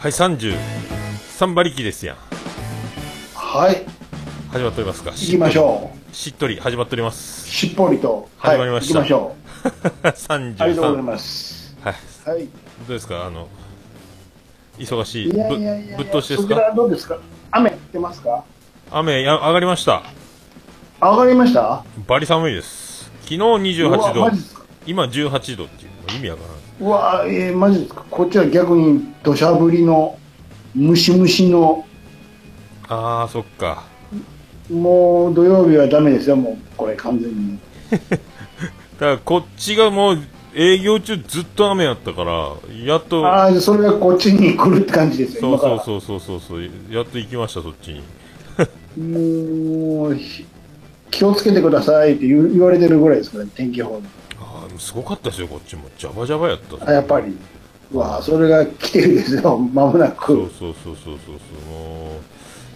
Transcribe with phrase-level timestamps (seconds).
[0.00, 0.56] はい、30、
[1.38, 2.16] 3馬力ですやん。
[3.34, 3.84] はい。
[4.50, 5.10] 始まっておりますか。
[5.10, 6.14] 行きましょう。
[6.14, 7.46] しっとり始まっております。
[7.48, 8.28] しっぽりと。
[8.38, 9.36] 始まりましたはい、行きましょ
[10.04, 10.08] う。
[10.08, 10.62] 33。
[10.62, 11.76] ありがとうございます。
[11.82, 11.94] はい。
[12.30, 12.44] はい。
[12.44, 12.48] ど
[12.88, 13.26] うですか？
[13.26, 13.48] あの、
[14.78, 15.30] 忙しい。
[15.30, 16.54] いやいやいやぶぶっ通しですか？
[16.54, 17.18] らどうですか？
[17.50, 18.44] 雨降ってますか？
[18.90, 20.02] 雨や上がりました。
[21.00, 21.84] 上がりました？
[22.08, 23.10] バリ寒いです。
[23.22, 24.30] 昨日うわ28度
[24.86, 26.59] 今18度っていうの意味わからない。
[26.80, 28.04] うわえー、マジですか？
[28.10, 30.18] こっちは逆に土砂降りの
[30.74, 31.84] ムシムシの。
[32.88, 33.84] あー、そっか。
[34.70, 37.58] もう土曜日はダメですよもうこれ完全に。
[38.00, 38.20] だか
[39.00, 40.18] らこっちがもう
[40.54, 42.50] 営業中ずっと雨やったから、
[42.84, 48.02] やっと、ああそれがこっちに来るって感じですよそうそううそうそうそうそう、やっと行きました、そっちに。
[50.00, 50.44] もうひ
[51.10, 54.19] 気をつけてくださいって言われてるぐらいですからね天気予報にあー
[54.80, 55.84] すごかったですよ、こっちも。
[55.98, 56.88] ジャバジャバやった。
[56.88, 57.36] あやっぱり。
[57.92, 60.26] うわあそれが来てるですよ間もなそうく。
[60.26, 61.70] そうそうそうそうそう。
[61.70, 62.20] も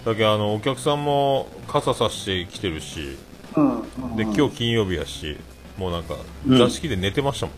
[0.04, 3.16] うだけどあのお客さんも傘さしてきてるし
[3.56, 3.80] うんう
[4.14, 5.36] んで今日金曜日やし
[5.78, 6.58] もうなんかうん。
[6.58, 7.54] 座敷で寝てましたもん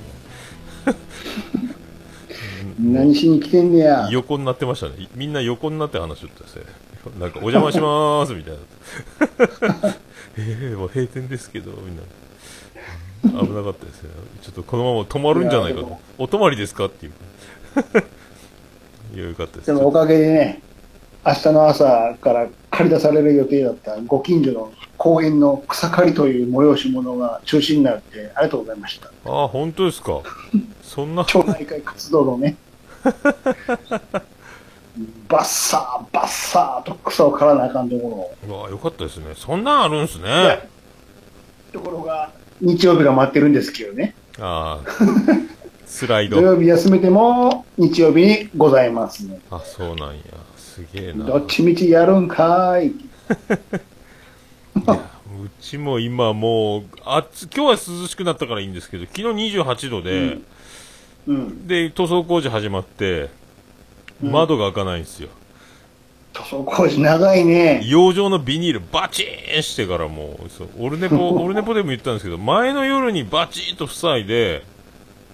[2.93, 4.09] ね、 何しに来てんねや。
[4.11, 5.09] 横になってましたね。
[5.15, 6.63] みんな横になって話しとったですね
[7.19, 9.95] なんかお邪魔しまーすみたいな。
[10.39, 12.03] ええもう閉店ですけどみんな
[13.31, 14.11] 危なかったですね。
[14.43, 15.99] ちょっとこのまま止まるんじゃないかと。
[16.19, 17.13] お泊まりですかっていう。
[19.15, 20.63] いやよかったですでもおかげでね
[21.27, 29.09] 明日の朝から借り出される予定だったご近所の公園の草刈りという催し物が中止になってありがとうございました。
[29.25, 30.21] ああ本当ですか？
[30.83, 31.25] そんな。
[31.25, 32.57] 町内会活動のね。
[35.29, 39.35] バッサーバッサーと草を刈らなあかんところわよかったですね。
[39.37, 40.69] そんなんあるんすね。
[41.73, 44.15] ところが日曜日が待ってるんですけどね。
[44.39, 44.91] ああ。
[45.87, 49.41] スライ土ド曜日休めても日曜日にございますね。
[49.51, 50.23] あそうなんや。
[50.57, 51.25] すげえな。
[51.25, 52.87] どっちみちやるんかーい。
[52.89, 52.93] い
[54.87, 60.39] やうちも今もう暑今日は涼しくなったからいいんですけど昨日28度で、
[61.27, 61.67] うん。
[61.67, 63.31] で塗装工事始まって
[64.23, 64.33] うん。
[64.33, 65.29] 窓が開かないんですよ、
[66.37, 67.81] 塗装工事長いね。
[67.87, 74.63] 養生のビニールバチーンしてからもうそうオルネポオルネポでも言ったんですけど前の夜にバチンと塞いで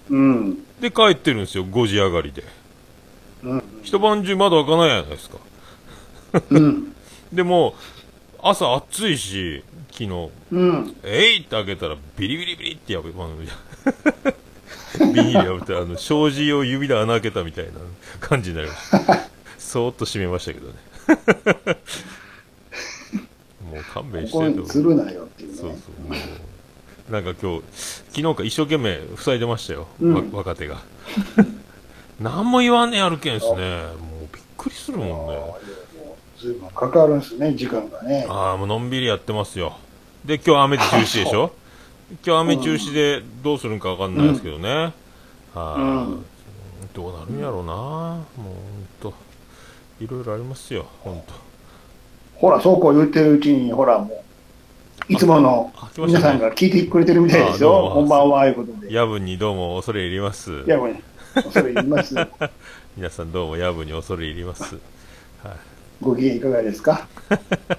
[0.09, 0.55] うん。
[0.79, 2.43] で帰ってるんですよ5時上がりで。
[3.43, 3.63] うん。
[3.83, 5.37] 一晩中窓開かないじゃないですか。
[6.51, 6.95] うん。
[7.33, 7.75] でも
[8.41, 10.29] 朝暑いし昨日。
[10.51, 10.95] うん。
[11.03, 13.27] えいって開けたらビリビリビリってやべ、まあ、
[15.13, 17.71] ビニール破ってあの障子を指で穴開けたみたいな
[18.21, 19.19] 感じになりました。
[19.59, 20.92] そーっと閉めましたけどね
[23.63, 25.57] もう勘弁こしてとこに釣るなよっていうね。
[25.57, 25.75] そうそ
[26.07, 26.15] うも
[27.09, 30.13] うなんか今日昨日か一生懸命塞いでましたよ、うん。
[30.13, 30.81] わ若手が。
[32.19, 33.51] 何も言わんねやるけんすね。
[33.51, 33.57] もう
[34.33, 35.41] びっくりするもんね。
[36.39, 38.25] ずいぶんかかるんですね時間がね。
[38.29, 39.77] ああもうのんびりやってますよ。
[40.25, 41.51] で今日雨で中止でしょ？
[42.25, 44.93] 今日雨中止でどうするんかわかんないですけどね、
[45.53, 46.25] はい、うん
[46.93, 47.73] どうなるんやろうな。
[47.73, 48.55] もうほん
[49.01, 49.13] と
[49.99, 51.33] いろいろありますよほんと
[52.35, 54.23] ほらそうこう言ってるうちにほらも
[55.09, 57.91] ういつもの皆さんが聞いてくれてるみたいですよ。
[57.93, 58.91] こんばんはああいうことで。
[58.93, 60.63] 夜分にどうも恐れ入ります。
[60.65, 60.95] いやこれ
[61.35, 62.15] 恐れ入ります。
[62.95, 64.77] 皆さんどうも夜分に恐れ入ります。
[66.01, 67.07] ご機嫌いかがですか？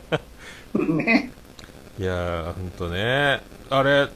[0.74, 1.30] ね。
[1.98, 3.40] いやーほんとね。
[3.70, 4.08] あれ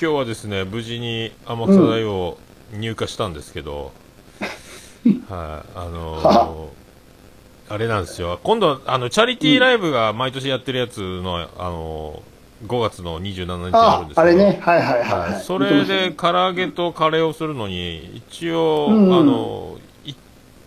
[0.00, 2.36] 今日はですね無事に天草大を
[2.74, 3.92] 入荷したんですけど、
[5.30, 5.68] はい。
[5.74, 6.66] あのーは
[7.72, 8.38] あれなんですよ。
[8.42, 12.32] 今度あのチャリティーライブが毎年やってるやつの、あのー
[12.64, 14.20] 5月の27日にあるんあですけど。
[14.20, 14.60] あれね。
[14.62, 15.40] はいはいはい、は、はい。
[15.40, 19.14] い、それで唐揚げとカレーをするのに一応、うんうん。
[19.14, 20.14] あのい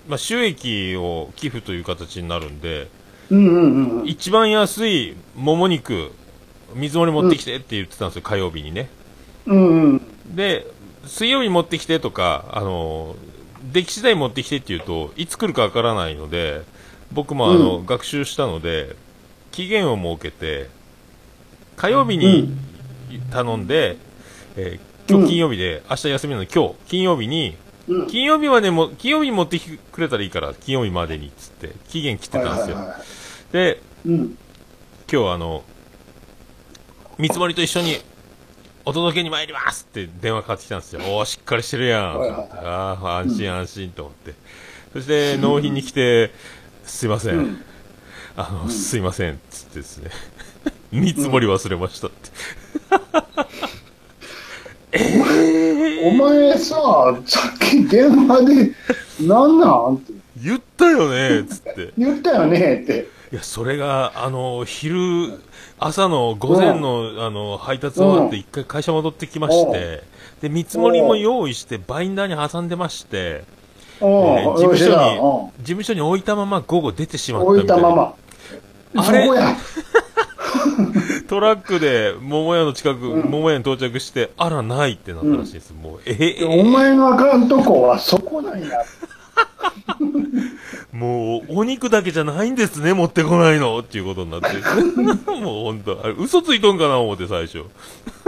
[0.10, 2.90] まあ、収益を寄付という形になるんで
[3.30, 6.12] うんうんうん一番安いもも肉
[6.74, 8.90] 水盛り持ってきてって言ってたんですよ、火曜日にね。
[9.46, 10.02] うんうん。
[10.36, 10.68] で
[11.06, 13.16] 水曜日持ってきてとかあの
[13.72, 16.64] 出来次第持ってきてって言うといつ来るかわからないので
[17.12, 18.96] 僕もあの、う学習したので
[19.52, 20.70] 期限を設けて
[21.76, 22.56] 火曜日に
[23.32, 23.98] 頼んで、
[24.56, 27.56] えー今日金曜日で、明日休みなので今日金曜日に
[27.88, 28.08] うん。
[28.08, 33.06] 金曜日までも金曜日に持ってきてくれたらいいから金曜日までにっつって期限切ってたんですよ、はいはいはい
[33.52, 34.38] でうん。
[35.12, 35.64] 今日あの
[37.20, 37.98] 見積もりと一緒に
[38.84, 41.02] お届けに参りますって電話かかってきたんですよ。
[41.06, 44.34] おおしっかりしてるやん、ああ安心安心と思って、
[44.94, 46.32] そして納品に来て
[46.86, 47.62] すいません、うん。
[48.36, 50.12] あの、すいませんっつってですね。
[50.92, 52.08] 見積もり忘れました。
[52.08, 52.30] って、
[56.04, 56.76] お前さ
[57.26, 58.72] さっき電話で
[59.28, 59.96] なんなん？
[59.96, 61.94] ってい言ったよねつって。
[61.98, 63.08] 言ったよねって。
[63.32, 65.40] いや、それが、あの、昼、
[65.80, 70.04] 朝の午前の、あの、配達終わって一回会社戻ってきまして、
[70.42, 73.46] で、見積もりも用意して、バインダーに挟んでまして、うん、
[74.02, 74.94] えー事務所に、
[75.60, 77.76] 事務所に置いたまま午後出てしまったみたいな。
[77.76, 78.14] たまま。
[78.98, 79.30] あれ？
[81.28, 85.74] トラックで桃屋の近く、うん桃屋に到着して、あら、ないってなったらしいです。
[85.74, 88.68] もう、ええお前のあかんとこはそこなんや。
[90.96, 94.48] もう、お肉だけじゃないんですね、持ってこないのっていうことになって。
[95.30, 97.66] もう本当あれ、嘘ついとんかな思って最初。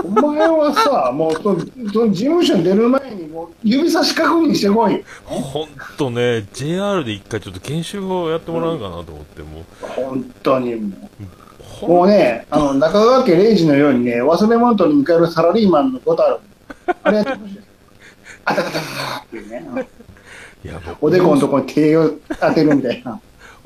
[0.03, 1.59] お前はさ、 もうその、
[1.93, 5.01] その事務所に出る前にもう指差し確認してこい。
[5.23, 5.67] 本
[5.97, 9.63] 当ね、JR で一回ちょっと研修をやってもらうかなと思って、もう。
[9.81, 11.09] 本当にもう。
[11.61, 16.39] ほんもうね、あの、中川家礼二のようにね、忘れ物取りに帰るサラリーマンのことある。
[17.03, 17.59] あれやってほしい。
[18.43, 19.87] あたたたたたっていうね。
[21.01, 23.19] おでこのところに手を当てるみたいな。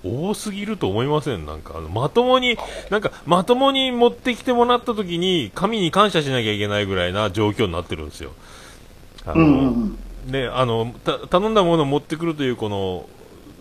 [0.03, 1.45] 多すぎると思いません？
[1.45, 2.57] なんか、あの、まともに、
[2.89, 8.31] なんか、まともに持ってきてもらった時に、神に感謝しなきゃいけないぐらいな状況になってるんですよ。
[9.25, 10.31] あの、うんうんうん。
[10.31, 13.07] ね、あの、た、頼んだものを持ってくるという、この、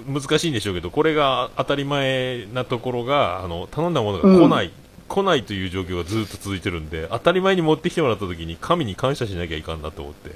[0.08, 4.70] 難しいんでしょうけど、これが当たり前なところが、あの、頼んだものが来ない、
[5.08, 10.30] 来ないという状況がずっと続いてるんで、当たり前に持ってきてもらった時に、神に感謝しなきゃいかんなと思って、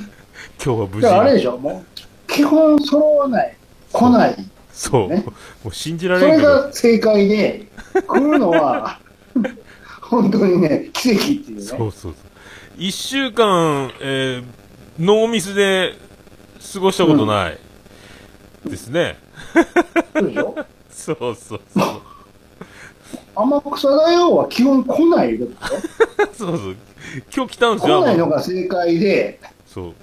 [0.64, 1.42] 今日は無事あれでに。
[1.44, 1.95] しょ、もう、
[2.28, 3.56] 基本揃わない、
[3.92, 4.36] 来ない。
[4.72, 5.24] そう、ね
[5.64, 7.66] もう信じらそれれんけど、が正解で、
[8.06, 9.00] 来るのは、
[10.02, 11.62] 本当にね、奇跡っていうね。
[11.62, 12.14] そうそうそう。
[12.78, 14.44] 一週間、えー、
[14.98, 15.94] ノーミスで
[16.74, 17.58] 過ごしたことない。
[18.66, 19.16] ですね。
[20.14, 20.54] そうでしょ？
[20.90, 21.60] そうそうそう。
[23.34, 25.38] 天草大王は基本来ない
[26.36, 26.76] そうそう。
[27.34, 28.00] 今日来たんですよ。
[28.02, 29.94] 来ないのが正解で、そう。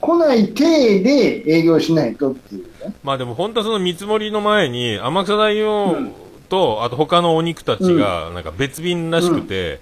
[0.00, 2.94] 来ない体で営業しないとっていうね。
[3.02, 5.96] まあでも本当はその見積もりの前に、天草大王
[6.48, 9.80] と、あと他のお肉たちが、なんか別便らしくて、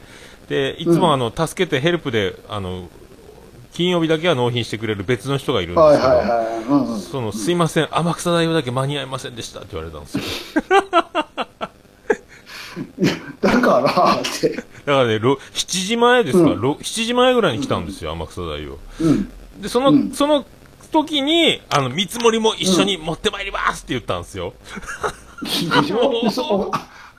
[0.48, 2.88] で、いつもあの、助けてヘルプで、あの、
[3.74, 6.06] 金曜日だけは納品してくれる別の人がいるんですけ
[6.68, 6.96] ど。
[6.98, 10.24] その、すいません、天草大王だけ間に合いませんでしたって言われたんですよ。
[13.40, 14.50] だから、って。
[14.50, 18.78] だからね、ろ7時前ですか、うんろ7時前ぐらいに来たんですよ、天草大王。
[19.00, 19.30] うん。
[19.60, 20.44] で、その、うんその
[20.90, 24.54] 時に、あの、見積もりも一緒に持ってまいりますって言ったんですよ。
[25.42, 26.30] でしょ？
[26.30, 26.70] そ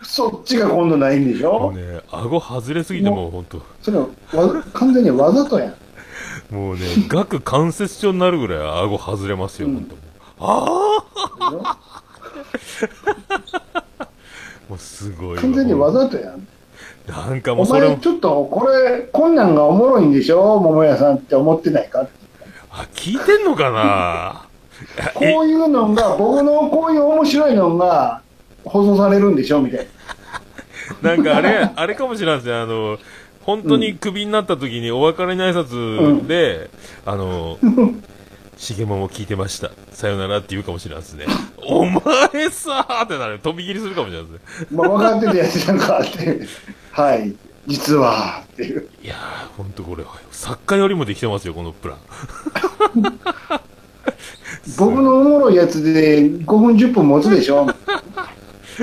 [0.01, 1.59] そっちが今度ないんでしょ？
[1.59, 5.75] もうね、顎外れすぎてもう本当それはわ完全にわざとやん。
[6.55, 6.81] もうね、
[7.13, 9.87] 顎関節症になるぐらい顎外れますよ、うん。
[10.39, 11.03] あ
[11.39, 11.77] あ
[14.67, 15.41] もうすごいわ。
[15.41, 16.47] 完全にわざとやん。
[17.07, 20.59] なんかもおうそれちょっとこれ、こんなんがおもろいんでしょ？
[20.59, 22.07] 桃屋さんって思ってないか？
[22.71, 24.45] あ、聞いてんのかな？
[24.97, 28.21] え こういうのが、僕のこういう面白いのが
[28.63, 29.87] 放送されるんでしょみたい
[31.01, 31.01] な。
[31.15, 32.97] なんかあれ、あれかもしれないですね、あの、
[33.41, 36.69] 本当にクビになった時にお別れの挨拶で、
[37.05, 37.57] あの、
[38.57, 39.71] しげもも聞いてました。
[39.91, 41.25] さよならって言うかもしれないですね。
[41.65, 41.99] お前
[42.51, 43.39] さーってなる。
[43.39, 44.67] 飛び切りするかもしれないですね。
[44.71, 46.39] まあ、分かっててやってたのかって。
[46.91, 47.33] はい。
[47.67, 48.89] 実は、っていう。
[49.03, 51.97] いやー、ほんとこれ、作家よりもできてますよ、このプラン。
[54.77, 57.67] 僕のおもろいやつで5分10分持つでしょ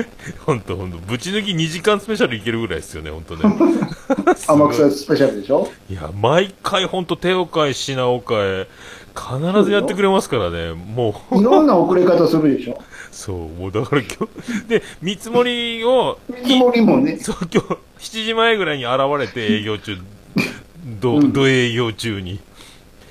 [0.45, 3.43] ほんとほんと、ぶち抜き2時間スペシャルいけるぐらいですよね、ほんとね。
[4.47, 8.67] 天い草スペシャルでしょいや、毎回ほんと手を変え、品を変え、
[9.15, 11.39] 必ずやってくれますからね、もう。
[11.39, 12.79] いろんな遅れ方するでしょ
[13.11, 17.17] そう、もうだから今日、で、見積もりを、見積もりもね。
[17.19, 19.97] そう、今日、7時前ぐらいに現れて営業中、
[21.01, 22.39] ど、うんど営業中に、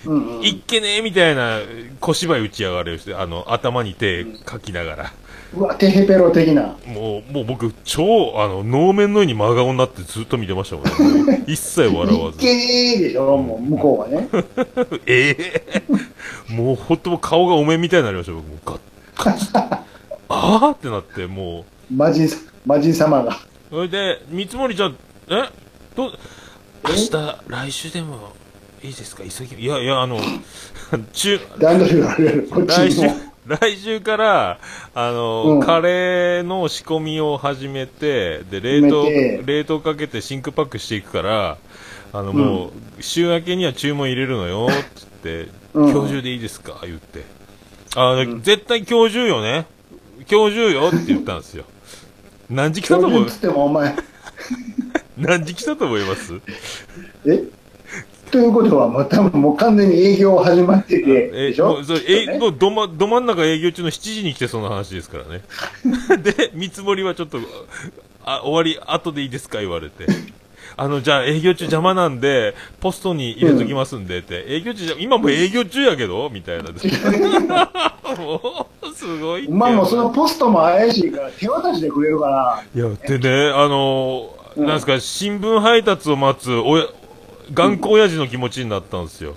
[0.05, 0.43] うんうん。
[0.45, 1.61] いっけねえみたいな
[2.01, 5.13] 小芝居打ち上がるして、あの、頭に手かきながら、
[5.57, 6.77] うわ、テヘペロ的な。
[6.87, 11.45] もう、もう僕、超、あの、能面のように真顔になってずっと見てましたもんね。
[11.47, 12.39] 一切笑わず。
[12.39, 13.37] いっけねえでしょ？
[13.37, 14.29] もう向こうはね。
[15.07, 15.37] え
[15.71, 15.83] え
[16.53, 18.81] もうほんと顔がお面みたいになりました、僕もうガッ、
[19.25, 19.79] ガッ
[20.29, 23.39] あーってなって、もう、魔人さ、魔人様が。
[23.71, 24.91] それで、見積もりじゃ、
[25.29, 25.49] え？
[25.97, 26.13] どう、
[26.89, 27.11] 明日、
[27.49, 28.33] 来週でも
[28.83, 29.23] いいですか？
[29.25, 30.19] 急ぎ、いやいや、あの、
[31.13, 33.01] 中、段取りがある こっち来週
[33.47, 34.59] 来週から、
[34.95, 35.61] あの、うん。
[35.61, 39.07] カレーの仕込みを始めて、で、冷凍
[39.45, 41.57] 冷凍かけて真空パックしていくから、
[42.13, 42.67] あの、も
[42.99, 45.91] う、週明けには注文入れるのよ、つって、うん。
[45.93, 46.79] 今日中でいいですか？
[46.83, 47.25] 言って。
[47.95, 49.67] あ、絶対今日中よね？
[50.31, 51.65] 今日中よって言ったんですよ。
[52.51, 53.27] 何時来たと思う？
[53.27, 53.95] つってもお前、
[55.17, 56.35] 何時来たと思います？
[57.27, 57.43] え？
[58.31, 61.69] ということは、もう多分もう完全に営業始まってて、えでしょ？
[61.69, 62.39] もうそれえね。
[62.39, 65.43] もうどまど真ん中営業中の7時に来てその話ですからね。
[66.23, 67.39] で見積もりはちょっと
[68.25, 69.61] あ終わり後でいいですか？
[69.61, 70.07] 言われて
[70.79, 76.71] あのじゃあ営業中邪魔なんでポストに入れときますんでって、営業中じゃ今も営業中やけどみたいな
[78.19, 86.87] もうすごいまあもうそのポストも怪しいから手渡しでくれるから、いや、でね、あのーうんなんですか、新聞配達を待つおや、
[87.53, 89.35] 頑固親父の気持ちになったんですよ。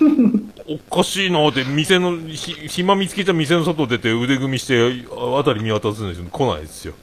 [0.66, 6.26] おかしいなって、店の、ひ、暇見つけた店の外出て腕組みして、あ辺り見渡すんですよ。
[6.30, 6.94] 来ないですよ。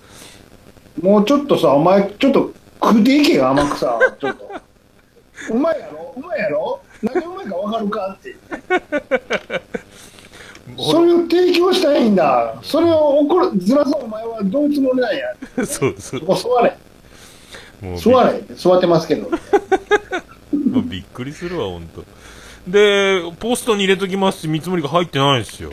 [1.01, 4.51] もうちょっとさ、お前ちょっと食うていけよ、甘くさ、ちょっと。
[5.51, 6.13] うまいやろ？
[6.17, 6.79] うまいやろ？
[7.01, 8.35] 何がうまいか分かるかって。
[10.77, 12.59] それを提供したいんだ。
[12.61, 15.33] それを怒る、ずらすお前はどういうつもりなんや？
[15.65, 16.21] そうそう。
[16.21, 16.77] 座れ。
[17.81, 18.41] もうび座れ。
[18.55, 19.29] 座ってますけど。
[19.29, 19.37] も
[20.79, 22.03] うびっくりするわ、ほんと。
[22.67, 25.69] で、ポストに入れときますって見積もりが入ってないんですよ。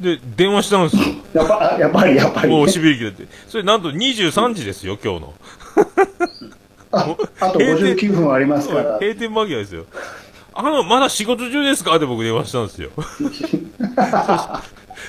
[0.00, 1.02] で、電話したんですよ。
[1.34, 2.72] やっぱ、やっぱり、やっぱり、もうね。
[2.72, 3.26] しびれ切れて。
[3.48, 5.34] それなんと23時ですよ、今日の。
[6.90, 8.98] ああと59分ありますから。
[8.98, 9.84] 閉店間際ですよ。
[10.54, 11.96] あの、まだ仕事中ですか？
[11.96, 12.90] って僕電話したんですよ。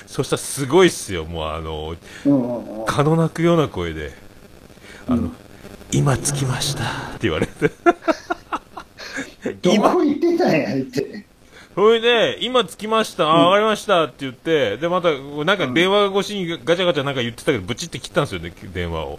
[0.06, 1.24] そしたらすごいっすよ。
[1.24, 1.94] もうあの、
[2.26, 2.86] うんうんうん。
[2.86, 4.12] 蚊の鳴くような声で、
[5.08, 5.30] あの、
[5.92, 7.70] 今着きましたって言われて。
[9.62, 11.26] ど今、こ行ってたんや、って。
[11.80, 15.12] それで、今着きました、あ、わかりましたって言って、で、また、
[15.46, 19.18] なんか電話越しにガチャガチャなんか言ってたけど、ブチって切ったんですよね、電話を。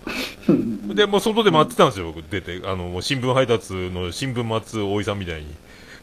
[0.94, 2.62] で、もう外で待ってたんですよ、僕出て。
[2.66, 5.48] あの、もう新聞配達の新聞待つ大井さんみたいに。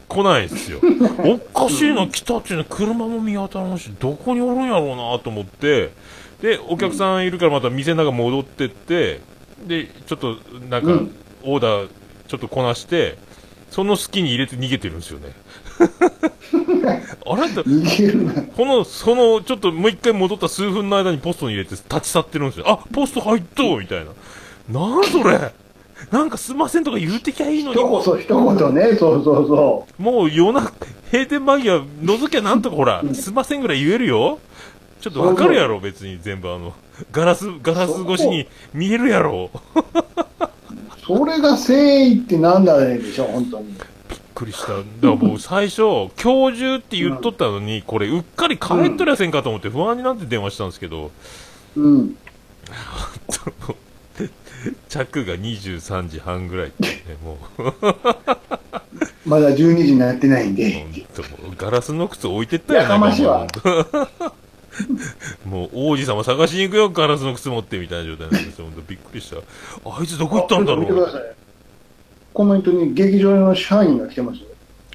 [0.09, 0.81] 来ないんですよ。
[1.23, 5.91] おかしいな、来たっていうの車も見当たらんし、どこにおるんやろうなと思って、
[6.41, 9.21] で、お客さんいるからまた店の中戻ってって、
[9.65, 10.35] で、ちょっと、
[10.69, 11.87] なんかうん、オーダー、
[12.27, 13.17] ちょっとこなして、
[13.71, 15.31] その隙に入れて逃げてるんですよね。
[17.25, 18.41] あなた、逃げるな。
[18.41, 22.65] この、その、ちょっともう一回戻った数分の間にポストに入れて立ち去ってるんですよ。
[22.67, 24.11] あ、ポスト入ったみたいな。
[24.79, 25.53] なんそれ？
[26.11, 30.71] なんかすんませんとか言うてきゃいいのに、一言、一言ね、そうそうそもう夜中、
[31.11, 34.39] 閉店間際、覗きゃなんとかほら、すんませんぐらい言えるよ
[35.01, 36.73] ちょっとわかるやろ、別に全部あの、
[37.11, 39.51] ガラス、ガラス越しに見えるやろ。
[41.05, 43.75] それが誠意ってなんだねでしょ、本当に。
[44.39, 44.77] くりした。
[44.77, 51.11] だからもう最初、今日中って言っとったのに、これうっかり帰っとりゃせんかと思って不安になって電話したんですけど、
[51.75, 52.15] うん。
[54.89, 57.63] 着が23時半ぐらいってね、もう。
[59.25, 60.85] まだ12時になってないんで。
[61.57, 63.45] ガラスの靴置いてったよやかましいわ
[65.45, 71.35] もう王子様探しに行くよガラスの靴持ってみたいな状態なんですよほんとびっくりしたあいつどこ行ったんだろう。
[72.39, 74.45] コメントに劇場の社員が来てますよ。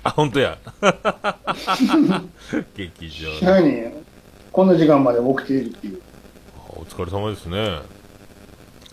[0.02, 0.56] あ本当や。
[2.74, 3.92] 劇場社員、
[4.50, 6.00] こんな時間まで起きているっていう。
[6.70, 7.80] お疲れ様ですね。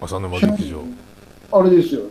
[0.02, 0.84] 浅沼劇場。
[1.54, 2.02] あれですよ。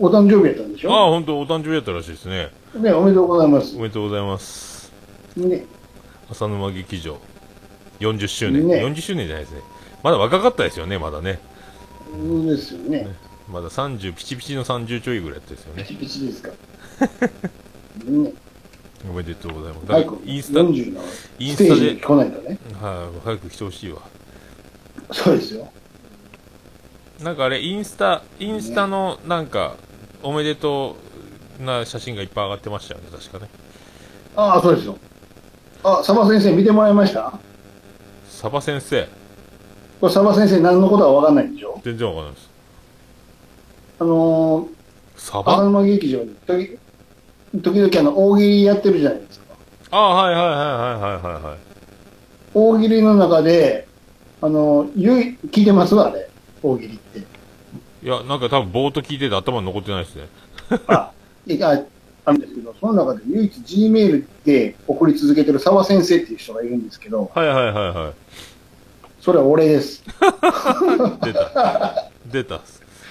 [0.00, 2.50] お誕生日やったんでしあょ本当お誕生日やったらしいですね。
[2.74, 3.76] ね、おめでとうございます。
[3.76, 3.78] お。
[3.78, 4.92] めでとうございます。
[5.36, 5.66] ね、
[6.28, 7.16] 浅沼劇場。
[8.00, 8.84] 40周年、ね。
[8.84, 9.60] 40周年じゃないですね。
[10.02, 11.38] まだ若かったですよねまだね。
[12.10, 13.06] そうですよね。
[13.48, 16.50] まだ30ピチピチの30ちょいぐらいやったですよねピチピチですか。
[18.04, 18.32] ね、
[19.08, 19.86] おめでとうございます。
[19.86, 21.00] だ早くインスタ、40の
[21.38, 22.58] インスタで来ないとね。
[22.80, 24.02] はい、早く来てほしいわ。
[25.12, 25.68] そうですよ。
[27.22, 29.76] なんかあれ、インスタ、インスタの、なんか、
[30.22, 30.96] おめでと
[31.60, 33.48] うな写真がいっぱい上がってましたよね、確かね。
[34.36, 34.98] ああ、そうですよ。
[35.82, 37.38] あ、サバ先生見てもらいました？
[38.28, 39.08] サバ先生、
[40.00, 41.80] これサバ先生何のことは分かんないんでしょ？
[41.84, 42.50] 全然わかんないです。
[43.98, 44.68] あのー、
[45.16, 46.78] サ浅バ沼劇場に時
[47.62, 49.54] 時々あの大喜利やってるじゃないですか。
[49.90, 51.58] ああ、はいはいはいはいはいはいはい。
[52.54, 53.86] 大喜利の中で、
[54.42, 56.28] あの、ゆい、聞いてますあれ？
[56.62, 57.18] 大喜利って。
[57.18, 57.22] い
[58.02, 60.28] や、なんか多分ぼーっと聞いてて頭に残ってないですね。
[60.88, 61.12] あ、
[61.46, 61.84] いや、
[62.24, 68.12] あるんですけど、その中で唯一 G メールで送り続けてる沢先生っていう人がいるんですけど、はいはいはいは
[69.20, 70.02] それは俺です。
[70.02, 70.04] い。
[71.24, 72.10] 出た。
[72.26, 72.60] 出た。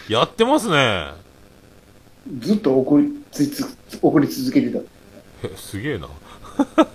[0.10, 1.08] やってますね。
[2.40, 4.80] ずっと送りつつ送り続けてた。
[5.44, 6.08] えすげえな。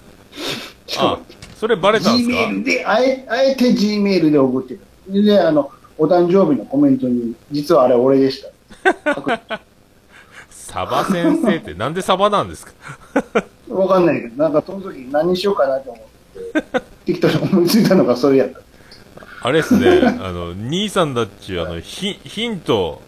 [0.99, 1.19] あ、
[1.57, 2.35] それバレたんですか？
[2.35, 5.25] メールで、あえあえて G メールで送ってる。
[5.25, 8.51] で、あの、お誕生日のコメントに、実はあれ俺でした。
[10.51, 12.73] サバ先生ってなんでサバなんですか？
[13.69, 16.05] わかんないけど、なんかその時何にしようかなと思っ
[16.53, 18.61] て、適当に思いついたのがそれやった。
[19.43, 23.01] あれですね、 あの、兄さんだっちゅう、あの、ヒヒント、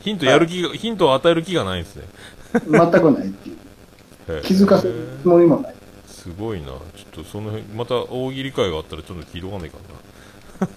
[0.00, 2.04] ヒントやる気が、ヒントを与える気がないんですね。
[2.52, 4.42] 全くないっていう。
[4.42, 5.74] 気づかせるつもりもない。
[6.06, 6.66] すごいな。
[6.66, 6.74] ちょ
[7.20, 9.76] っとその辺、また大喜利会があったらちょっと聞いとかないか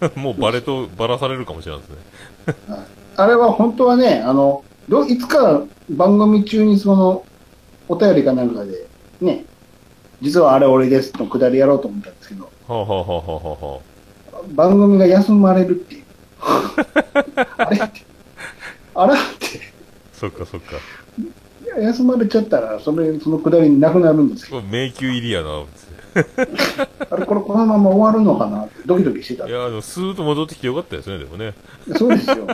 [0.02, 0.12] な。
[0.22, 2.78] もうバレと、バラされるかもしれないですね。
[3.16, 7.26] あれは本当はね、あの、どいつか番組中にその、
[7.88, 8.88] お便りかなんかで、
[9.22, 9.46] ね、
[10.22, 13.93] 実はあれ俺ですのくだりやろうと思ったんですけど、はあ、はあはあはあはあ、
[14.52, 16.04] 番組が休まれるっていう。
[17.58, 18.02] あれって、
[18.96, 19.60] あらって、
[20.14, 20.78] そっかそっか。
[21.80, 24.62] 休まれちゃったら、それ、そのくだりなくなるんですよ。
[24.62, 25.64] 迷宮入りやな、
[27.10, 29.52] あれ、これこのまま終わるのかなってドキドキしてたい。
[29.52, 31.54] や、でもスーッと戻ってきてよかったですね、でもね。
[31.98, 32.48] そうですよ。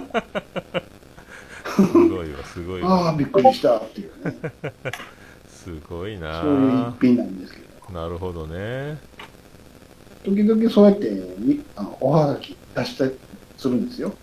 [1.76, 3.08] すごいわ、すごいわ。
[3.08, 4.36] ああ、びっくりしたっていうね。
[5.48, 8.00] すごいなそういう一品なんですけど。
[8.00, 8.98] なるほどね。
[10.24, 13.12] 時々そうやってみあのおはがき出したり
[13.58, 14.14] するんですよ。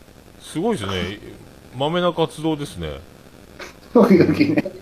[0.41, 1.19] すごいですね。
[1.77, 3.01] まめな活動ですね。
[3.93, 4.73] 時々ね、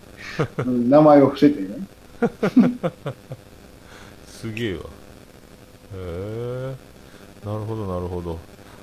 [0.58, 1.68] う ん名前を伏せてね。
[4.26, 4.80] すげえわ。
[4.80, 4.84] へ
[5.94, 6.74] え。
[7.44, 8.38] なるほど、なるほど。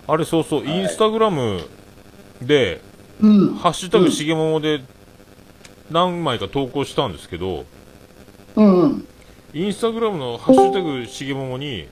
[0.08, 1.62] あれ、そうそう、はいインスタグラム
[2.42, 2.82] で、
[3.22, 3.56] うん。
[3.56, 4.82] ハッシュタグうんしげももで
[5.90, 7.66] 何枚か投稿したんですけど、
[8.56, 9.08] うんうん。
[9.54, 11.88] インスタグラムのハッシュタグしげももに、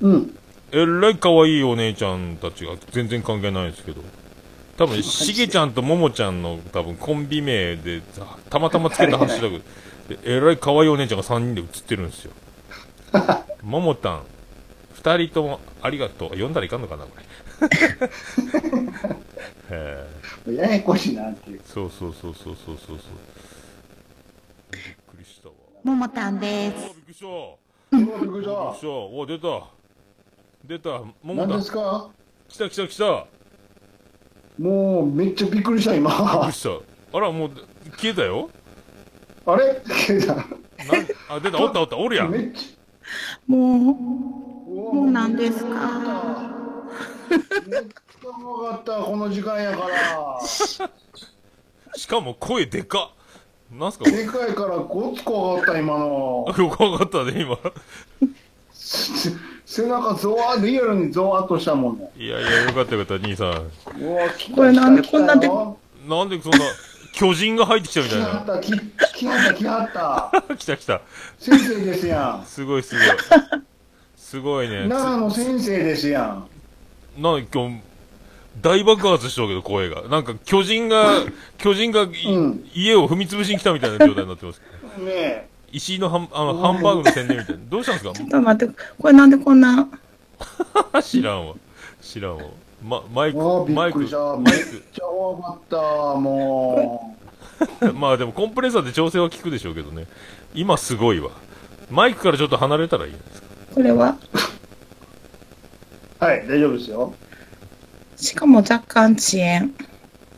[0.00, 0.36] うん。
[0.72, 4.02] えらい可愛いお姉ちゃんたちが全然関係ないんですけど、
[4.76, 8.00] 多分、しげちゃんとももちゃんの多分コンビ名で、
[8.48, 9.62] たまたまつけたハッシュタグ、
[10.08, 12.32] でえらい可愛いお姉ちゃんが3人で写ってるんですよ。
[13.62, 14.22] ももたん、
[15.02, 16.28] 2人ともありがとう。
[16.30, 17.24] 読んだらいかんのかな、これ。
[19.70, 20.06] へ
[20.48, 21.60] えややこしいなっていう。
[21.66, 22.98] そうそうそうそうそうそうそう。
[24.72, 25.54] びっくりしたわ。
[25.84, 26.94] ももたんであす。
[26.94, 27.26] びっくりした。
[27.26, 27.58] お
[27.92, 28.88] びっくりしびっくりした。
[28.88, 29.79] お出た。
[30.64, 30.90] 出た。
[30.90, 31.28] もた。
[31.32, 31.72] もたん何です。
[31.72, 32.10] か？
[32.48, 33.26] 来た来た来た。
[34.58, 36.52] もうめっちゃびっくりしたびっく今り。
[36.52, 36.70] した。
[37.16, 37.50] あら、もう
[37.96, 38.50] 消えたよ。
[39.46, 39.80] あれ？
[40.06, 40.46] ケイさんなん？
[41.28, 42.30] あ、出た、おったおった、おるやん。
[42.30, 42.76] めっち
[43.46, 43.76] もう、ゃ。
[44.94, 45.70] もう何ですか？
[47.66, 50.40] めっちゃ怖かった、この時間やから。
[50.46, 53.12] しかも声でか
[53.72, 53.76] っ。
[53.78, 54.04] なんすか？
[54.04, 56.54] これでかいからごっつ怖かった、今のあ。
[56.54, 57.56] 怖かったね、今。
[58.80, 59.30] せ
[59.66, 62.10] 背中ゾワーリアルにゾワーっとしたもんね。
[62.16, 63.48] いやいや、よかったよかった、兄さん。
[64.02, 66.58] うわ来たこれなんでこんなでなんでそんな、
[67.12, 68.26] 巨人が入ってきたみたいな。
[68.26, 69.92] 来はった、き来はった、来はっ
[70.48, 70.56] た。
[70.56, 71.00] 来た来た。
[71.38, 73.06] 先生ですやすごいすごい。
[74.16, 74.86] すごいね。
[74.86, 74.88] ん。
[74.90, 76.48] 奈良の先生ですやん。
[77.22, 77.80] なんか今日、
[78.60, 80.02] 大爆発しとるけど、声が。
[80.08, 81.12] なんか巨人が、
[81.58, 84.60] 巨人がい、うん家を踏み潰しに来たみたいな状態になってます。
[84.98, 85.49] ねえ。
[85.72, 87.62] 石井のハンあのハンバーグの宣伝みたいな。
[87.68, 89.88] どうしたんですちょっと待って、これなんでこんな、
[90.92, 91.54] か知らんわ。
[92.02, 92.42] 知らんわ。
[92.82, 93.98] ま、マイクマイク。
[94.00, 95.76] マイめっちゃ怖かった、
[96.18, 97.16] も
[97.80, 97.92] ク。
[97.94, 100.06] まあでもコンプレッサーで調整は効くでしょうけどね。
[100.54, 101.30] 今すごいわ。
[101.90, 103.48] マイクからちょっと離れたらいいんですか？
[103.74, 104.16] これは、
[106.20, 106.24] う。
[106.24, 107.14] はい、大丈夫ですよ。
[108.16, 109.74] しかも若干遅延。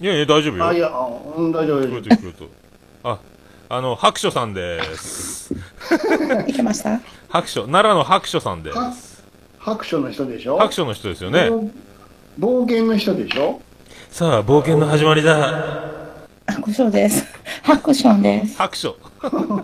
[0.01, 0.67] いやいや、大丈夫よ。
[0.67, 2.11] あ、いや、あうん、大丈夫、大丈夫聞こえて。
[2.11, 2.51] る聞こえてる
[3.05, 3.19] あ、
[3.75, 5.55] あの、白書さんです。
[6.47, 7.01] いけました？
[7.31, 8.77] 白書、奈良の白書さんです。
[8.77, 8.93] は
[9.59, 10.59] 白書の人でしょ？
[10.59, 11.49] 白書の人ですよね。
[12.39, 13.63] 冒険の人でしょ？
[14.11, 16.05] さあ、冒険の始まりだ。
[16.49, 17.25] 白書です。
[17.63, 18.59] 白書です。
[18.59, 18.95] 白書。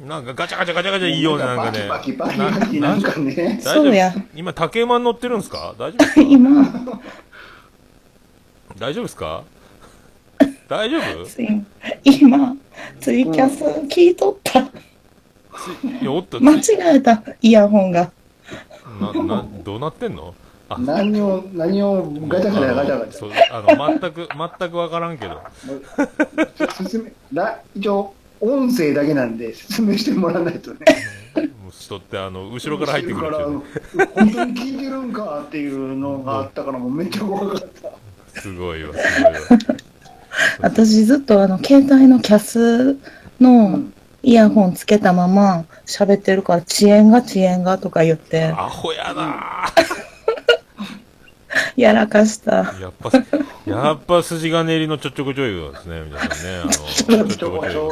[0.00, 1.86] なんかガチャガチャガチャガチャいいような、なんかね。
[1.88, 3.60] バキバキバキなんかね。
[3.62, 4.12] そうや。
[4.34, 5.72] 今、竹馬に乗ってるんですか？
[5.78, 6.64] 大丈夫 今、
[8.76, 9.44] 大丈夫ですか？
[10.70, 11.26] 大丈夫？
[12.04, 12.56] 今、
[13.00, 14.60] ツイキャス聞いとった。
[14.60, 14.64] い
[16.00, 16.62] や、おっと、間違
[16.94, 18.12] えた、イヤホンが。
[19.00, 20.32] な、な、どうなってんの？
[20.68, 23.18] あ何を、何をガチャガチャガチャガチャ。
[23.18, 24.28] そうあの、全く、
[24.58, 25.40] 全くわからんけど。
[26.78, 30.78] 説明、ら一応、音声だけなんで説明してもらわないとね。
[31.34, 33.62] もう人って、あの、後ろから入ってくるっていうね
[33.96, 37.68] から本当に聞いてるんかっていうのがあったからもうめっちゃ怖かっ
[38.32, 38.40] た。
[38.40, 39.40] すごいわ、すごいわ。
[40.60, 42.96] 私ずっとあの、携帯のキャス
[43.40, 43.80] の
[44.22, 49.66] イヤホンつけたまま喋ってるから、遅延が遅延がとか言って、アホやな
[51.76, 52.74] やらかした。
[52.80, 53.10] やっぱ、
[53.66, 56.34] やっぱ筋金入りのちょっちょこちょいですね、皆さんね。
[56.62, 57.90] あの、ちょっちょこちょい。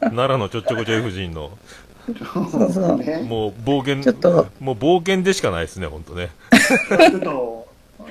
[0.00, 1.50] 奈良のちょっちょこちょい夫人の、
[2.50, 2.98] そうそう。
[2.98, 3.22] ね。
[3.26, 6.30] もう冒険、ちょっともう冒険でしかないですね、ほんとね。
[6.88, 7.68] ちょっと、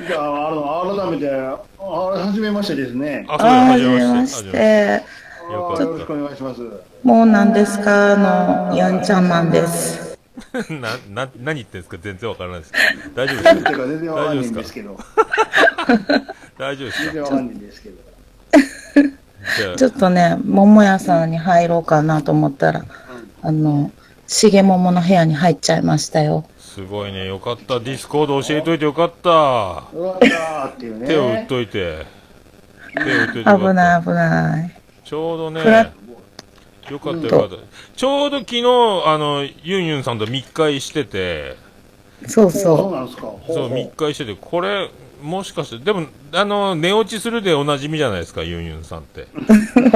[0.08, 0.52] じゃあ、あ
[0.86, 3.26] の、改めて、あ、はじめましてですね。
[3.28, 4.52] あ、ああ、はじめまして。
[4.52, 5.04] て。
[5.52, 6.62] よかったあよろしくお願いします。
[7.04, 8.16] もう何ですか？
[8.16, 10.18] の、ヤンちゃんマンです。
[10.70, 10.90] な、
[11.26, 12.72] な、何言ってんですか全然わからないです。
[13.16, 13.86] 大丈夫ですか？
[13.88, 14.98] 全然わかんないんですけど。
[16.58, 17.04] 大丈夫ですか？
[17.06, 17.96] 全然わかんないんですけど。
[19.78, 22.84] ちょっとね、桃屋さんに入ろうかなと思ったら、
[23.42, 23.92] あの、
[24.30, 26.46] 重桃の部屋に入っちゃいましたよ。
[26.60, 27.26] すごいね。
[27.26, 27.80] よかった。
[27.80, 29.30] ディスコード教えといてよかった。
[29.30, 31.08] うわーっていうね。
[31.08, 32.06] 手を打っといて。
[32.94, 33.52] 手を打っといて。
[33.52, 34.76] 危ない危ない。
[35.04, 35.62] ちょうどね
[36.92, 37.56] よかったよかった。
[37.96, 38.62] ちょうど昨日、
[39.06, 41.58] あの、ユンユンさんと密会してて、
[42.28, 43.24] そうそうそなんですか。
[43.24, 44.90] ほそう、ほ密会してて、これ、
[45.22, 49.22] もしかして、でも、あの、寝落ちするでおなじみじゃないですか、ユンユンさんって。
[49.22, 49.28] う。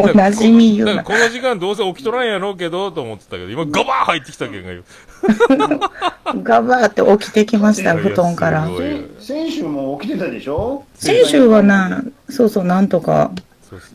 [0.11, 0.95] おなじみ言うな。
[0.95, 4.83] だからこの時間どうせ起きとらんやろうけど、と思ってたけど、今ガバー入ってきたけんがよ。
[6.43, 10.83] ガバーって起きてきましたよ、布団から先先週も起きてたでしょ？
[10.95, 13.31] 先週はな、そうそう、なんとか。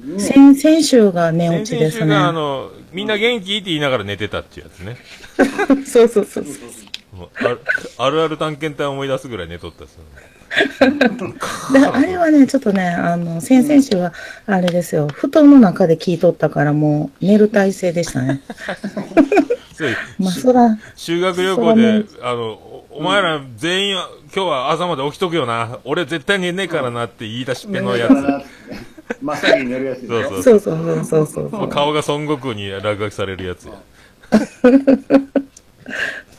[0.05, 2.07] ね先、先週が寝落ち先ですね。
[2.07, 4.97] 々週が、あの、みんな元気って言いながら寝てたっていうやつね。
[5.87, 7.29] そうそうそうそう。
[7.37, 7.61] ある
[7.99, 10.01] あるある探検隊思い出すぐらい寝とったっすよ
[11.73, 14.13] であれはね、ちょっとね、あの、先々週は、
[14.47, 18.41] あれですよ、布団の中で聞いとったから、もう、寝る体勢でしたね。
[19.75, 23.97] そう まあ、そら、修学旅行で、あの、おお前ら全員、
[24.35, 25.79] 今日は朝まで起きとくよな。
[25.85, 28.13] 俺絶対寝ねえからなって言い出しっぺのやつ。
[29.23, 31.69] まさに寝るやつそうそうそうそうそうそう。
[31.69, 33.75] 顔が孫悟空に落書きされるやつや。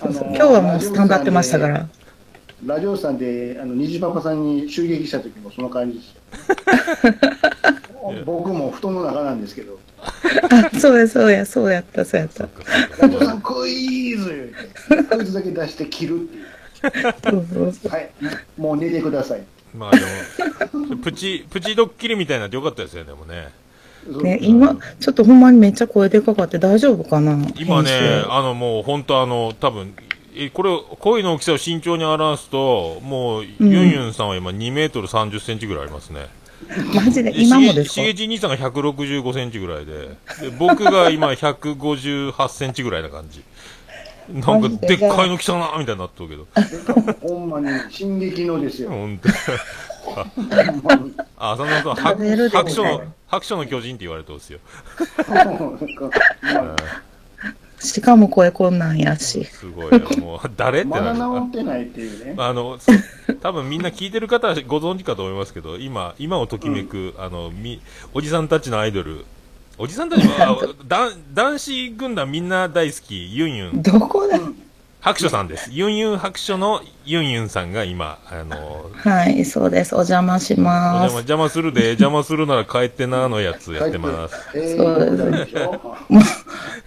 [0.01, 1.87] あの今日はもうスタンバってましたから。
[2.65, 6.21] ラジオさんで、あの、虹パパさんに襲撃した時もその感じですよ。
[8.25, 12.47] 僕も布団の中なんですけど、あ、 そうや、そうや、そうやった、そうやった。
[12.99, 14.53] ラジオさんクイズ
[15.09, 16.29] クイズだけ出して切る。
[16.81, 18.09] はい、
[18.57, 19.41] もう寝てください。
[19.75, 23.49] まあでも、プチ、プチドッキリみたいになってよかったですよ、でもね。
[24.07, 30.08] ね、今、ちょっとほんまにめっちゃ声でかかって大丈夫かな今ねあのもう本当あの、多分、え、
[30.53, 36.27] これ、声の大きさを慎重に表すと、もう、ユンユンさんは今2メートル30センチぐらいありますね。
[36.93, 37.93] マジで、今もですか？
[37.95, 40.09] しげち兄さんが165センチぐらいで、
[40.41, 43.43] で僕が今158センチぐらいな感じ。
[44.29, 44.95] なんか、で？
[44.95, 46.47] っかいの来たなみたいになっとるけど。
[47.27, 48.89] ほんまに、進撃のですよ。
[48.89, 49.29] ほんと。
[51.37, 54.59] あ、浅野さん、白書の、白書の巨人って言われてますよ。
[57.79, 59.45] しかも声こんなんやし。
[59.45, 59.99] すごいな。
[60.21, 61.15] もう、誰ってまだ。
[61.15, 62.35] 治ってないっていうね。
[62.37, 62.77] あの、
[63.41, 67.81] 多分みんな聞いてる方はご存知かと思いますけど、今、今をときめく、あの、み、
[68.13, 69.25] おじさんたちのアイドル、
[69.77, 74.39] おじさんたちは、 だ男子軍団みんな大好き、ユンユン、どこだ？
[75.01, 75.71] 白書さんです。
[75.71, 79.95] ユンユン白書のユンユンさんが今、あの、はい、そうです。
[79.95, 81.13] お邪魔しおます。
[81.13, 84.35] 邪魔邪魔するで、邪魔するなら帰ってなのやつやってます。
[84.55, 85.81] えそうですも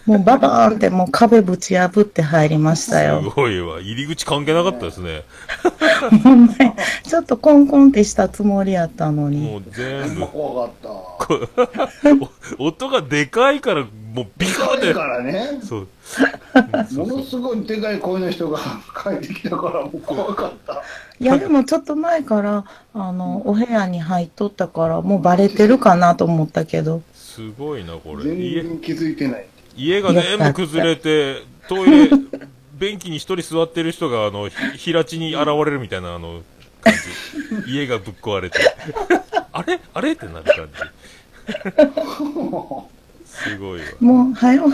[0.07, 3.33] う、もうババーンってもう壁ぶち破って入りましたすよ。
[3.35, 3.81] ごいわ。
[3.81, 5.23] 入り口関係なかったですね。
[6.23, 6.73] ほんまに
[7.05, 9.57] ちょっとコンコンってしたつもりやったのもに。
[9.57, 10.89] う全部、怖かった。
[12.59, 15.89] お音がでかいから、もうビカーってだか、らね、そう。
[16.95, 18.59] ものすごいでかい声の人が
[19.03, 20.83] 帰ってきたから、もう怖かった。
[21.19, 27.03] いや、でもちょっと前から、あの、お部屋に入っとったから、もうバレてるかなと思ったけど。
[27.15, 28.25] すごいな、これ。
[28.25, 29.47] 全家、然気づいてない。
[29.77, 32.11] 家が全部崩れて、トイレ、
[32.79, 36.43] 便器に一人座ってる人が、あの、ひ平地に現れるみたいな、あの、
[36.83, 36.93] 感
[37.65, 37.73] じ。
[37.73, 38.59] 家がぶっ壊れて。
[39.53, 39.81] あれ？
[39.95, 40.13] あれ？
[40.13, 40.83] ってなる感じ。
[43.33, 43.87] すごいわ。
[44.01, 44.65] もう、はよ、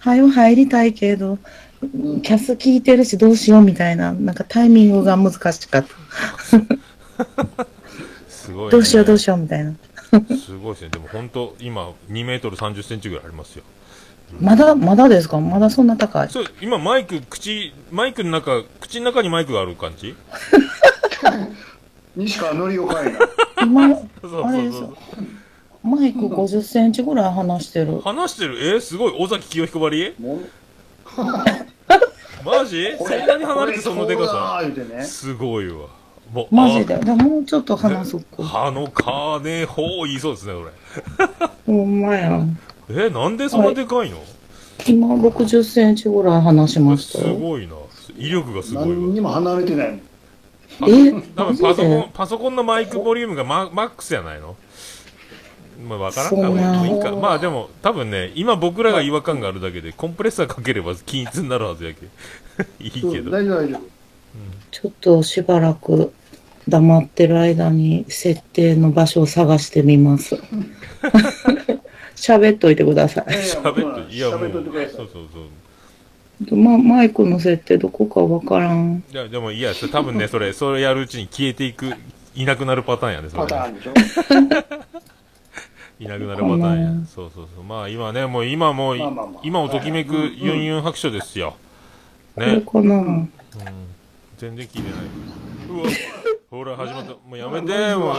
[0.00, 1.38] はよ入りたいけど、
[1.80, 5.86] キャス聞いてるしどうしようみたいな、なんかタイミングが難しかった。
[8.28, 8.70] すごい、ね。
[8.70, 9.72] どうしようどうしようみたいな。
[10.44, 10.90] すごいですね。
[10.90, 13.64] でも本当、今、2メートル30センチぐらいありますよ。
[14.40, 15.40] まだ、まだですか？
[15.40, 16.28] まだそんな高い。
[16.28, 20.14] そう、今マイク、口、マイクの中、口の中にマイクがある感じ？
[22.16, 23.20] 西川のりおかいな。
[23.62, 23.84] 今、
[24.44, 24.96] あれですよ。
[25.88, 28.00] マイク50センチぐらい離してる。
[28.00, 28.58] 話してる？
[28.74, 29.14] えー、すごい。
[29.18, 30.14] 尾崎清彦ばり？
[32.44, 32.96] マジ？
[32.98, 34.62] そんなに離れてそのでかさ？
[35.04, 35.86] すごいわ。
[36.32, 36.96] もうマジで？
[36.98, 38.42] でももうちょっと離そっか。
[38.44, 40.66] 歯の金ほう言いそうですね、こ
[41.66, 42.40] ほんまや。
[42.88, 43.06] れ。
[43.06, 44.18] え、なんでそんなでかいの、
[44.86, 47.34] 今60センチぐらい離しましすたよ。
[47.36, 47.74] ごいな。
[48.16, 49.40] 威力がすごい何にわ。
[49.40, 50.00] も離れてないもん。
[50.90, 54.54] え多分パソコン、パソコンのマイクボリュームがママックスやないの？
[55.86, 56.86] まあわからんかも。
[56.86, 57.12] いいか。
[57.12, 62.06] まあでも、多分ね、今僕らが違和感があるだけで、コンプレッサーかければ均一になるはずやけ。
[62.84, 63.30] いいけど。
[63.30, 63.80] 大丈夫大丈夫。
[64.70, 66.12] ちょっとしばらく
[66.68, 70.36] 黙ってる間に設定の場所を探してみます。
[72.16, 73.24] 喋っといてください。
[73.26, 76.56] 喋って、いやもう、喋っといてくださいそうそうそう。
[76.56, 79.02] ま、マイクの設定どこかわからん。
[79.10, 81.92] いや、でもいいや、それ多分ね、それ、それやるうちに消えていく、
[82.34, 84.77] いなくなるパターンやね、それねパターンでしょ。
[86.00, 87.06] いなくなるパターンや。
[87.06, 87.64] そうそうそう。
[87.64, 91.56] まあ今ね、もう今もう、まあまあまあ今をときめくはいユンユン白書ですよ。
[92.34, 92.60] これね。
[92.60, 93.32] かなうん。
[94.36, 95.00] 全然聞いてない。
[95.70, 95.90] うわ、
[96.50, 97.10] ほら始まった。
[97.10, 98.14] もうやめて、も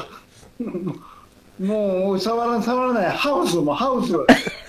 [1.60, 1.66] う。
[1.66, 4.14] もう触ら触らないハウスもハウス、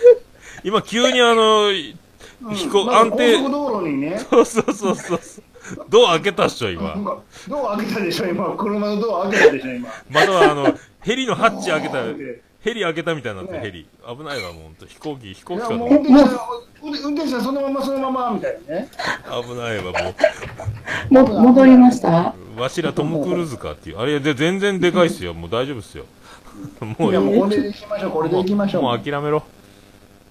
[0.64, 1.94] 今急にあの、うん
[2.54, 5.20] 飛行安定高速道路にねそうそうそうそう。
[5.90, 6.94] ドア開けたっしょ、今。
[6.96, 12.02] 今ドア開けたでしょ今車のドア開けたでしょ今またはあの、ヘリのハッチ開けた
[12.62, 13.86] ヘリ開けたみたいになって、ねヘリ。
[14.06, 14.86] 危ないわ、もうほんと。
[14.86, 16.38] 飛行機、飛行い機かとやもう運転手さん
[16.82, 18.88] 運転手さんそのままそのままみたいなね
[19.46, 19.92] 危ないわ、
[21.10, 22.34] もも、戻りました？
[22.56, 22.60] う。
[22.60, 23.98] わしらトム・クルーズかっていう。
[23.98, 25.32] あれ、で全然でかいっすよ。
[25.34, 26.04] もう大丈夫っすよ。
[26.98, 29.42] もういやいいもうこれで行きましょうこれで行きましょうもう諦めろ。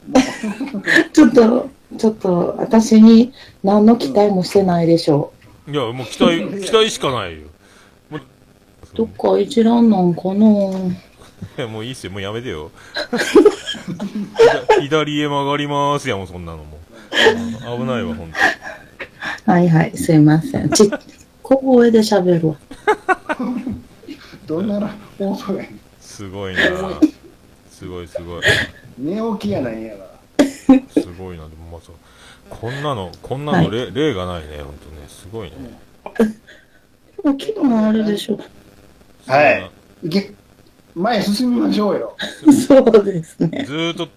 [1.14, 5.34] ちょっと、ちょっと、私に何の期待もしてないでしょ
[5.68, 7.48] いや、もう期待、期待しかないよ。
[8.96, 10.46] どっか一覧なんかな？
[11.58, 12.12] いや、もういいっすよ。
[12.12, 12.72] もうやめてよ。
[14.82, 17.80] 左 左へ曲がりますやもん、そんなのもう。
[17.80, 18.38] 危ないわ、ほんと。
[19.52, 20.70] はいはい、すいません。
[20.70, 20.90] ち、
[21.42, 22.56] 小声で喋るわ。
[24.46, 26.62] どんなら放送やねんすごいな
[27.70, 28.42] すごいすごい。
[28.98, 31.48] 寝起きやないんやからすごいな。
[31.48, 31.92] でもまさ
[32.50, 35.08] こんなの、こんなの例、例がないね、ほんとね。
[35.08, 35.56] すごいね。
[37.24, 38.40] でも昨日あれでしょ。
[39.28, 39.72] はい
[40.96, 42.16] 前進みましょうよ
[42.68, 43.64] そうですね。
[43.66, 44.08] ずーっと、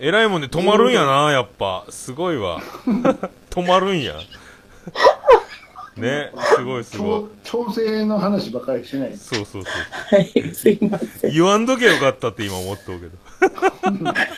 [0.00, 1.84] えらいもんで止まるんやな、やっぱ。
[1.90, 2.60] すごいわ。
[3.50, 4.14] 止まるんや。
[5.96, 7.64] ね、すごいすごい調。
[7.66, 10.16] 調整の話ばかりしないそうそうそう。
[10.16, 11.32] はい、すいません。
[11.32, 13.12] 言わんとけよかったって今思っとうけど。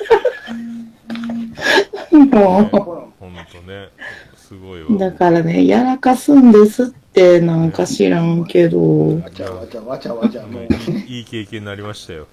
[2.19, 3.89] もほらほんとね。
[4.37, 4.87] すごいわ。
[4.91, 10.45] う、だからね、やらかすんですって、なんか知らんけど、わちゃわちゃわちゃわちゃ
[11.09, 12.27] いい経験になりましたよ。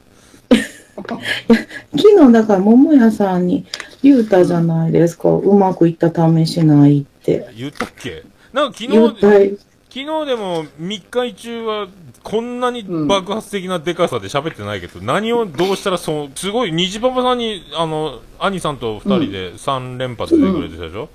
[0.96, 3.66] 昨日だから桃屋さんに
[4.04, 5.30] 言うたじゃないですか。
[5.30, 7.48] うまくいった試しないって。
[7.58, 8.24] 言ったっけ？
[8.52, 9.58] なんか昨日。
[9.94, 11.88] 昨日でも3日中は
[12.24, 21.10] こんなに爆発的なでかさで喋ってないけど、何をどうしたらそう、すごい、虹パパさんに、あの、兄さんと2人で3連発でくれてたでしょ、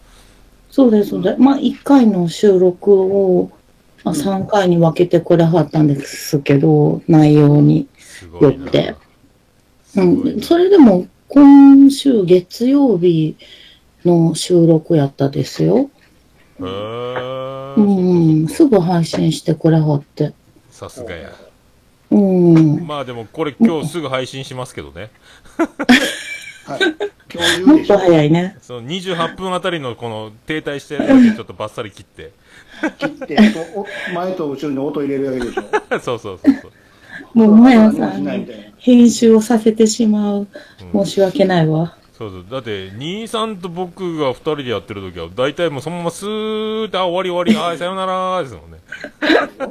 [0.70, 1.40] そうです、そうです。
[1.40, 3.50] まあ、1回の収録を、
[4.04, 7.88] まあ、3回に分けてくれはったんですけど、内容に。
[8.40, 8.96] よって
[9.96, 10.40] うん。
[10.40, 13.36] それでも、今週月曜日
[14.04, 15.90] の収録やったですよ。
[16.60, 20.32] へーうん、すぐ配信してくれはって。
[20.70, 21.32] さすがや。
[22.10, 22.86] うん。
[22.86, 25.10] まあでもこれ今日すぐ配信しますけどね。
[27.64, 28.56] もっと早いね。
[28.62, 32.32] その28分あたりのこの停滞してるだけちょっとバッサリ切って。
[32.98, 33.38] 切って
[33.74, 35.62] お前と後ろに音入れるだけでしょ
[36.00, 36.72] そうそうそうそう。
[37.34, 38.46] もう、もやさんに
[38.78, 40.38] 編集をさせてしまう。
[40.40, 41.96] うん申し訳ないわ。
[42.16, 42.46] そうそう。
[42.50, 48.78] だって、兄さんと僕が二人でやってる時は、大体もうそのままスーって、あ、終わり終わり、はい、さよならですもんね。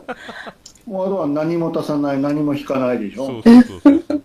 [0.86, 4.22] もうあとは何も足さない何も引かないでしょそうそうそうそう。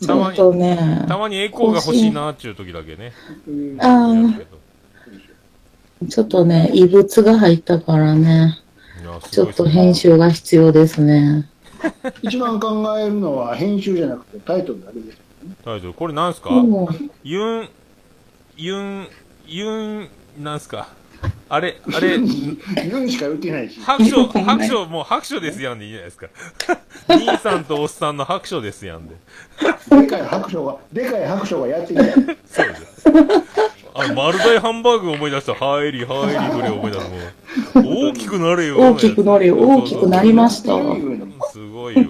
[0.06, 3.12] たまに、ね、たまにエコーが欲しいなっていう時だけね。
[3.46, 4.59] うんあーやるけど
[6.08, 8.58] ちょっとね、異物が入ったからね、
[9.30, 11.48] ちょっと編集が必要ですね。
[12.22, 15.18] 一番考えるのは編集じゃなくてタイトルだけです
[15.64, 16.50] タイトル、これなんすか？
[16.50, 16.88] も。
[16.90, 17.68] う、ユン、
[18.56, 19.08] ユン、
[19.46, 20.08] ユン、
[20.38, 20.88] なんすか？
[21.50, 22.24] あれ、あれ、言
[22.94, 23.78] うんしか言ってないし。
[23.80, 24.10] 拍手、
[24.40, 26.28] 拍手、もう拍手ですやんでいいじゃないですか。
[27.08, 29.16] 兄さんとおっさんの拍手ですやんで。
[29.90, 32.04] でかい白書がでかい白書がやってきた。
[32.08, 33.08] そうです。
[33.08, 33.14] よ。
[33.94, 35.54] あの、丸大ハンバーグ思い出した。
[35.54, 37.78] ハイリ、ハイリフレ思い出す。
[37.78, 38.78] もう、大きくなれよ。
[38.78, 40.68] 大きくなれよ大きくなりました
[41.52, 42.02] すごいわ。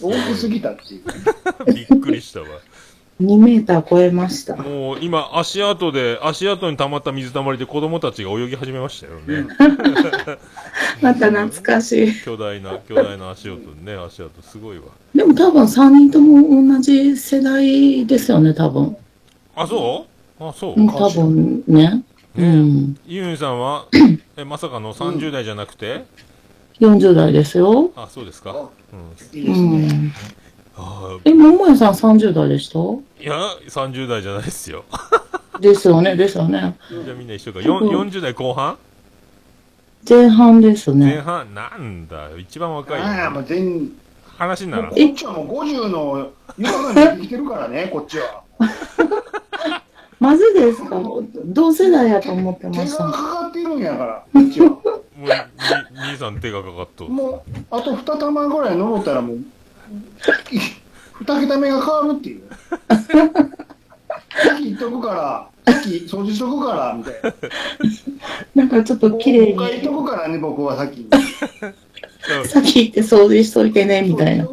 [0.00, 1.04] 大きすぎたっていう
[1.74, 2.46] びっくりしたわ。
[3.22, 4.56] 2メーター超えました。
[4.56, 9.48] もう今、足跡で、足跡に溜まった水たまりで子供たちが泳ぎ始めましたよね。
[11.00, 12.12] また懐かしい。
[12.22, 14.84] 巨大な、巨大な足音ね、足跡、すごいわ。
[15.14, 18.94] でも多分3人とも同じ世代ですよね、多分。
[19.54, 20.15] あ、そう？
[20.40, 22.02] あ、そううん、多分ね。
[22.36, 22.96] うん。
[23.06, 23.86] ユンさんは、
[24.36, 26.04] え、まさかの30代じゃなくて、
[26.80, 27.90] 40代ですよ。
[27.96, 28.52] あ、そうですか。
[28.52, 28.60] うん。
[28.62, 28.68] う
[29.32, 30.12] いいですね、ん。
[30.76, 32.78] あえ、桃屋さん30代でした？
[32.78, 33.34] ーいや、
[33.68, 34.84] 30代じゃないですよ。
[35.60, 36.76] ですよね、ですよね。
[36.90, 37.62] じゃあみんな一緒か。
[37.62, 38.76] よん40代後半？
[40.06, 41.06] 前半ですね。
[41.06, 41.54] 前半？
[41.54, 42.38] なんだよ。
[42.38, 43.06] 一番若いよ。
[43.06, 43.90] ああもう全
[44.36, 44.90] 話にならん。
[44.90, 48.42] こっちはもう50の豊かになってきてるからねこっちは
[50.18, 51.00] マジですか？
[51.46, 53.04] 同世代やと思って手がました。
[53.04, 54.52] かかってるんやからもう、に
[56.10, 57.10] 兄さん手がかかっとる。
[57.10, 59.38] もうあと2玉ぐらい登ったらもう
[61.18, 62.42] 二桁目が変わるっていう。
[62.88, 67.32] さっき言っとくから、さっき掃除しとくから、みたいな。
[68.54, 71.08] なんかちょっと綺麗もう一回言っに、とくからね、僕はさっきに。
[72.46, 74.46] 先行って掃除しといてね、みたいな。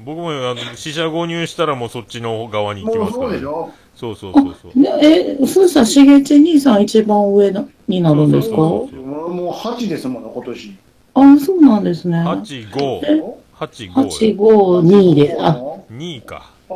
[0.00, 3.70] 僕もあの四捨五入したらもうそっちの側に行きますから、そうでしょ？
[3.98, 4.82] そうそうそうそう。
[4.82, 8.56] でえ、そうしたら、しげち兄さん一番上なになるんですか？
[8.56, 10.74] そうそうもうもう8ですもんね、今年。
[11.14, 12.18] あ、そうなんですね。
[12.18, 13.22] 8、5、え
[13.58, 15.60] 8、8、5、5、2で、あ、あ、
[15.92, 16.50] 2か。
[16.68, 16.74] そ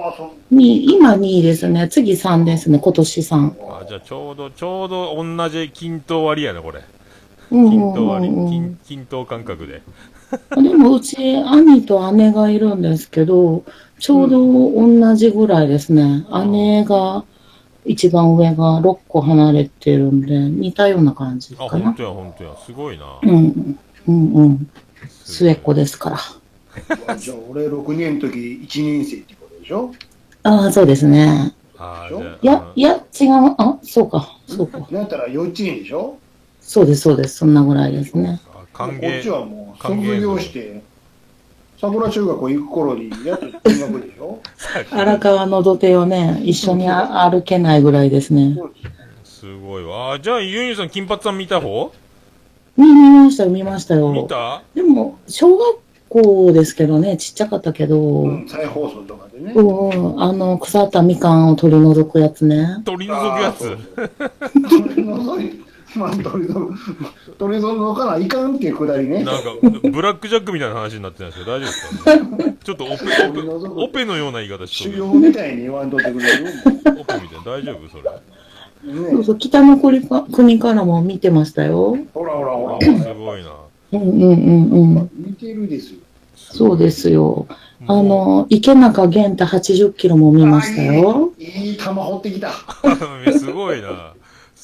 [0.51, 0.55] う。
[0.55, 1.87] 2、今2ですね。
[1.89, 3.53] 次3ですね、今年3。
[3.71, 6.81] あ、じゃあちょうど、ちょうど同じ均等割りやな、これ。
[7.53, 9.83] うん均等割り、うんうん均均等感覚で。
[10.57, 13.63] でもうち兄と姉がいるんですけど、
[14.03, 16.27] ちょうど同じぐらいですね。
[16.51, 17.25] 姉が
[17.85, 21.85] 一番上が6個離れてるんで、似たような感じあ、かな。
[21.85, 22.51] ほんとや、ほんとや。
[22.67, 23.05] すごいな。
[23.23, 24.71] うん、うん、うん。
[25.25, 26.19] 末っ子ですから。
[27.17, 28.39] じゃあ、俺6年の時
[28.69, 29.93] 1年生ってことでしょ？
[30.43, 31.55] ああ、そうですね。
[31.79, 32.09] あ
[32.43, 33.55] いや、いや、違う。
[33.57, 34.85] あ、そうか、そうか。
[34.91, 36.17] なったら幼稚園でしょ？
[36.61, 37.37] そうです、そうです。
[37.37, 38.41] そんなぐらいですね。
[38.53, 39.31] あ歓こっち迎。
[39.31, 40.83] はもう歓迎卒業して、
[41.83, 44.41] 桜中学校行く頃にやっと見学でしょ？
[44.93, 48.57] 荒川の土手をね、一緒にあ歩けないぐらいですね。
[49.25, 50.13] すすごいわ。
[50.13, 51.93] あじゃあ、ユニさん、金髪さん見た方？
[52.77, 54.13] 見、見ましたよ、見ましたよ。
[54.13, 54.63] 見た？
[54.77, 59.53] でも、小学校ですけどね、ちっちゃかったけど、う、うんん、再放送とかでね。
[59.53, 62.81] うん、あの、腐ったみかんを取り除くやつね。
[62.85, 63.77] 取り除くやつ。
[64.71, 65.65] 取り除い、
[65.95, 69.25] まあ、取り除く、取り除かないかんっていうくだりね。
[69.25, 69.51] なんか、
[69.91, 74.97] ブラックジャックみたいな話になってないですけど、大丈夫ですか、ちょっとオペ、オペ、オペのような言い方しとる。
[74.97, 76.47] 修行みたいに言わんとってくれる
[76.87, 77.45] オペみたいな。
[77.45, 77.89] 大丈夫？
[77.89, 78.03] それ。
[78.95, 81.97] ねそうそう、北の国か国からも見てましたよ。
[82.15, 82.81] ほらほらほら。
[82.81, 83.51] すごいな。
[83.93, 85.11] うんうんうんうん。
[85.15, 85.99] 見てるですよ。
[86.35, 87.47] そうですよ。
[87.87, 91.33] あの、池中玄太80キロも見ましたよ。
[91.39, 92.51] いいいい玉掘ってきた。
[92.83, 94.15] こすごいな。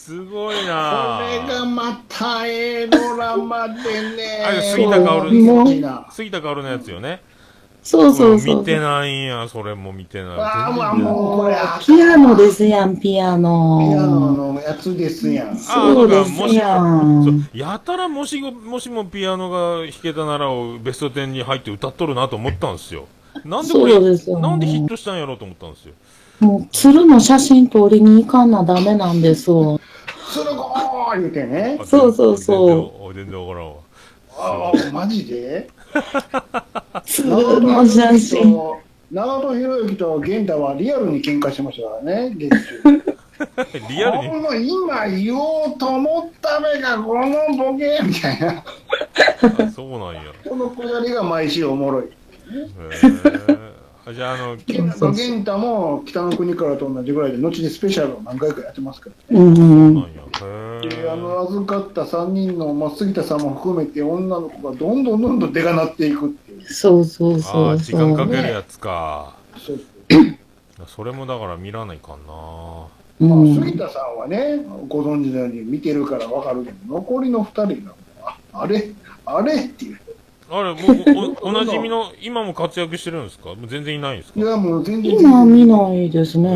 [0.09, 1.21] すごいな。
[1.21, 3.75] れがまたええドラマで
[4.17, 4.43] ね。
[4.43, 5.31] あれ杉田薫
[6.11, 7.21] 杉田薫のやつよね。
[7.83, 8.61] そうそうそう。
[8.61, 10.41] 見てないんや、それも見てない。
[10.41, 14.53] ああもうこれピアノですやん、ピアピアノノ。
[14.55, 15.59] のやつですやん。
[15.59, 23.05] そうですやんそうやたらもしごもしもピアノが弾けたならをベスト10に入って歌っとるなと思ったんですよ。
[23.45, 25.93] なんでこれそうですよなんでヒットしたんやろうと思ったんですよ。
[26.41, 29.81] もう、鶴の写真撮りに行かなダメなんですよ。
[30.29, 31.85] その子ー言うてねあ。
[31.85, 33.77] そうそうそう全然わからんわ。
[34.41, 35.69] ああ、マジで？
[37.05, 38.57] 鶴の写真。
[39.11, 43.03] 長門博之と源太はリアルに喧嘩してましたからね、月中。
[43.89, 44.29] リアルに？
[44.29, 48.63] この今言おうと思ったべがこのボケみたいな。
[49.67, 50.21] あそうなんや。
[50.49, 52.05] このくだりが毎週おもろい。
[52.05, 53.78] へーあ
[54.15, 59.45] じゃあ、あの、源太も北の国からと同じぐらいで、後にスペシャルを何回かやってますからね。
[59.45, 60.13] うんうんなん
[60.89, 66.63] で、あの、ー預かった3人の、まあ、杉田さんも含めて女の子がどんどんどんどんでかなっていくっていう。
[66.73, 68.33] そうそうあそうー時間かそう。
[68.33, 69.35] けるやつか。
[69.59, 69.81] そう
[70.87, 72.33] それもだから見らないかんな。
[73.21, 77.95] まあ、うん杉田さんはね、ご存知のように見てるからわかるけど、残りの2人が
[78.53, 78.91] あれ？
[79.27, 79.65] あれ？
[79.65, 80.01] っていう。
[80.51, 83.51] あれ、もうお、おなじみの、今も活躍してるんですか？
[83.51, 84.41] もう全然いないんですか？
[84.41, 85.19] いや、もう全然。
[85.19, 86.49] 今は見ないですね。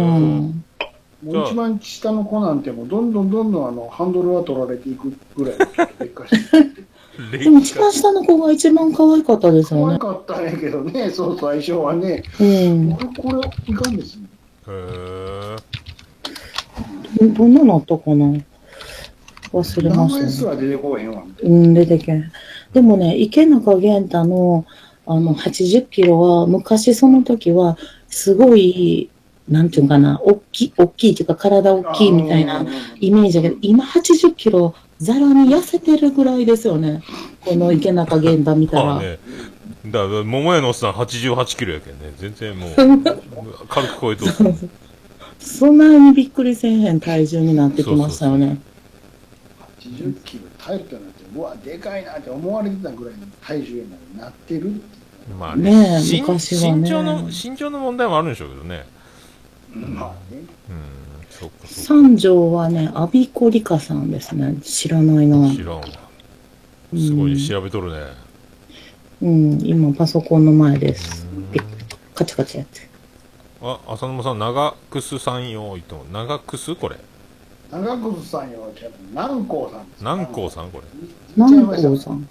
[1.24, 5.58] もう一番下の子なんてもうどんどんどんどんあのハンドルは取られていくぐらい
[6.00, 9.92] 劣化してでも一番下の子が一番可愛かったです可よね。
[9.92, 12.96] 愛かったんやけどねそう最初はねうん。
[12.96, 14.26] これこれいかんですね
[14.66, 15.58] へー
[17.36, 18.26] どんなのあったかな？
[19.52, 20.22] 忘れ名ましたね。
[20.22, 22.32] 前すら出てこうへんわうん、出てけん。
[22.72, 24.64] でもね、池中玄太の
[25.06, 27.76] あの80キロは、昔その時は、
[28.08, 29.10] すごい、
[29.48, 32.64] なんていうのかな、大きい、大きいっていうか体大きいみたいな
[33.00, 37.02] イメージだけど、今80キロ、ざらに痩せてるぐらいですよね。
[37.44, 38.84] この池中玄太見たら。
[38.84, 39.18] まあね。
[39.86, 42.12] だから、桃屋のおっさん88キロやけんね。
[42.18, 42.70] 全然もう、
[43.68, 44.54] 軽く超えとる。
[45.40, 48.58] そんなにびっくりせえへん体重になってきましたよね。
[49.80, 54.82] 80キロ耐えるとなってうわでかいなって思われてたぐらいの体重になってる
[55.38, 58.84] まあねえ身昔はね身長の、身長の問題もあるんでしょうけどね。
[59.74, 64.56] まあねうん、そっか三条はね、アビコリカさんですね。
[64.62, 65.54] 知らないなか。。
[65.54, 65.82] 知らんわ。
[66.94, 67.98] すごい調べとるね。
[69.22, 71.26] うん、今パソコンの前です。
[71.52, 71.64] ピッ
[72.14, 72.80] カチカチやって。
[73.62, 76.04] あ、浅沼さん、長くすさんよ、いとも。
[76.12, 76.96] 長くすこれ。
[77.72, 80.84] 長久さんよじゃ南光さんです南光さんこれ。
[81.36, 82.28] 南光さん。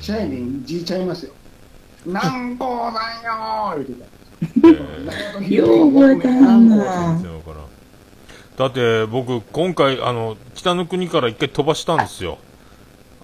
[0.00, 1.32] 社員で字ちゃいますよ。
[2.06, 4.06] 南光さんよー言うてた。
[5.40, 7.18] え ーよう覚えてはんな
[8.56, 12.38] だって僕今回あの北の国から一回飛ばしたんですよ。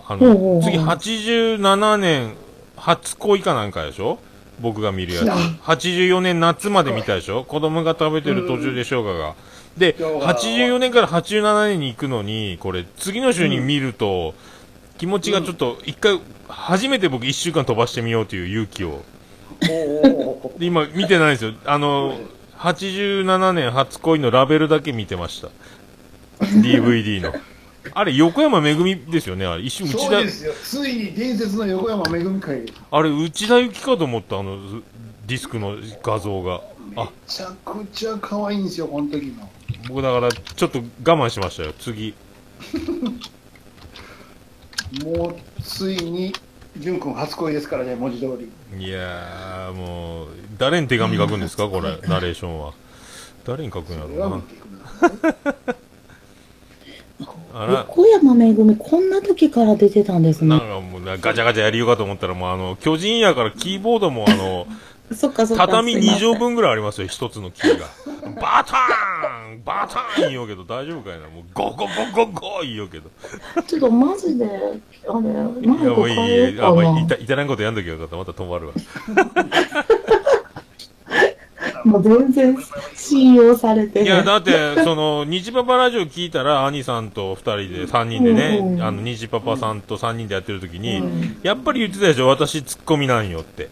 [0.08, 2.32] あの次87年
[2.76, 4.18] 初恋かなんかでしょ？
[4.60, 5.26] 僕が見るやつ。
[5.26, 7.44] 84年夏まで見たでしょ？
[7.44, 9.34] 子供が食べてる途中でしょうがが。
[9.76, 14.34] で生姜84年から87年に行くのにこれ次の週に見ると、
[15.00, 19.02] 気持ちがちょっと一回初めて僕1週間飛ばしてみようという勇気を
[20.58, 21.54] 今見てないんですよ。
[21.64, 22.18] あの、
[22.58, 25.48] 87年初恋のラベルだけ見てました。
[26.44, 27.32] DVD の。
[27.94, 29.46] あれ、横山めぐみですよね？
[29.46, 30.52] あれ、一瞬内田そうで、すよ。
[30.62, 32.70] ついに伝説の横山めぐみ会。
[32.90, 34.82] あれ、内田有紀かと思った、あの、ず
[35.26, 36.60] ディスクの画像が。
[36.94, 39.48] めあ、ちゃくちゃ可愛いんですよ、この時の。
[39.88, 42.12] 僕だから、ちょっと我慢しましたよ、次。
[45.04, 46.32] もう、ついに、
[46.78, 48.84] 淳君初恋ですからね、文字通り。
[48.84, 50.26] いやー、もう、
[50.58, 52.72] 誰に手紙書くんですか、これ、ナレーションは。
[53.44, 54.42] 誰に書くんやろうな
[57.52, 60.64] 横山めぐみ、こんな時から出てたんですなんね。
[60.66, 64.66] かもうな、ガチャガチャやりようかと思ったら、もうあの、巨人やからキーボードもあの、
[65.14, 65.66] そっかそっか。
[65.66, 67.86] 畳2すいません畳分ぐらいありますよ、一つのキ ーが。
[68.40, 71.28] バターンバターン言いようけど、大丈夫かいな。
[71.28, 73.10] もう、ゴゴゴゴゴ言いようけど。
[73.66, 75.20] ちょっとマジで、あれ、
[75.68, 76.14] マイいや、もクうい
[76.54, 77.14] いあ、まあ、いた、。
[77.16, 78.16] いたらんことやんときよかった。
[78.16, 78.72] また止まるわ。
[81.84, 82.56] もう全然
[82.94, 84.24] 信用されていや、ね。
[84.24, 93.68] だって、その、虹パパラジオ聞いたら、兄さんと二人で、三人でね、うんうんあの、虹パパさんと三人でやってるときに、うんやっぱり言ってたでしょ、私ツッコミなんよって。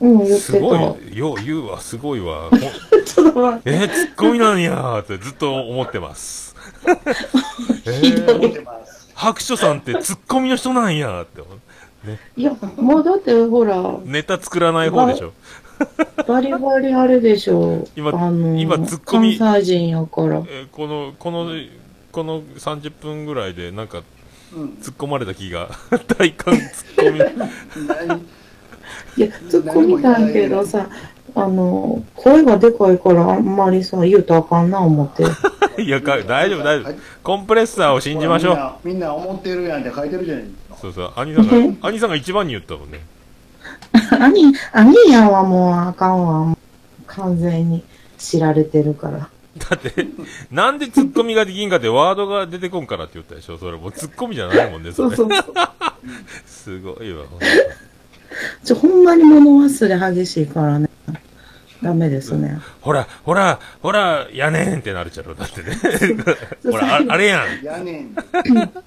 [0.00, 0.40] うん、言ってた。
[0.40, 2.50] すごい、よう言うわ、すごいわ。
[3.04, 3.70] ちょっと待って。
[3.70, 6.54] えー、ツッコミなんやーってずっと思ってます。
[7.86, 9.10] えー、ひどい見てます。
[9.14, 11.58] 白書さんってツッコミの人なんやーって思う。
[12.36, 15.32] いや、もうだってほら、ネタ作らない方でしょ。
[16.26, 17.86] バリバリあれでしょ。
[17.96, 20.42] 今あの、今ツッコミ関西人やから。
[20.48, 21.50] えーこの、この、
[22.12, 24.02] この30分ぐらいでなんか
[24.54, 24.64] うん。
[24.80, 25.70] 突っ込まれた気が、
[26.18, 28.26] 大歓突っ込み。
[29.16, 30.88] 何いや、突っ込みたんけどさ、
[31.34, 35.24] あの、声がでかいからあんまりさ、言うとあかんな思って。
[35.82, 36.94] いや、か大丈夫、大丈夫。
[37.22, 38.54] コンプレッサーを信じましょう。
[38.54, 40.44] みんなみんな思ってるやんって書いてるじゃない。
[40.80, 43.00] そうそう、兄さんが、兄さんが一番に言ったもんね。
[44.18, 46.56] 兄、兄やんはもうあかんわ。
[47.06, 47.84] 完全に
[48.18, 49.28] 知られてるから。
[49.58, 49.92] だって、
[50.50, 53.56] なんでツッコミができんかってワードが出てこんからって言ったでしょ。
[53.58, 55.16] それもうツッコミじゃないもんね、それ。
[55.16, 55.54] そうそうそう。
[56.46, 57.46] すごいわ、ほんと
[58.64, 60.88] ちょ、ほんまに物忘れ激しいからね。
[61.82, 62.58] ダメですね。
[62.80, 65.76] ほら、ほら、ほら、やねんってなるちゃろ、だってね。
[66.64, 67.64] ほら、ああれやん。
[67.64, 68.14] やねん。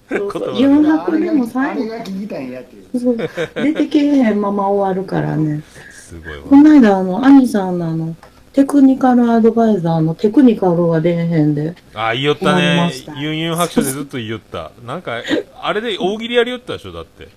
[0.10, 0.58] そうそう。
[0.58, 3.00] 言葉誘あ白でも最後、れが聞きたいんやっていう。
[3.00, 5.62] そう出てけえへんまま終わるからね。
[5.92, 6.44] すごいわ。
[6.50, 8.16] この間、あの、兄さんのあの、
[8.54, 11.76] テクニカルアドバイザーのテクニカルが出えへんで。
[11.94, 12.92] あ、言いよったね。
[13.18, 14.72] ユンユン白書でずっと言いよった。
[14.86, 15.22] なんか、
[15.62, 17.28] あれで大喜利やりよったでしょ、だって。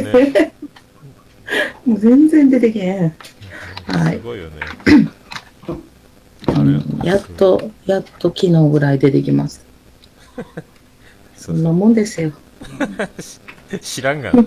[0.00, 0.52] ね。
[1.86, 3.14] もう全然出てけえへん。
[3.86, 4.16] はい。
[4.16, 4.52] すごいよね。
[6.48, 9.64] うんやっと、やっと昨日ぐらい出てきます。
[11.36, 12.32] そんなもんですよ。
[13.80, 14.44] 知らんがな。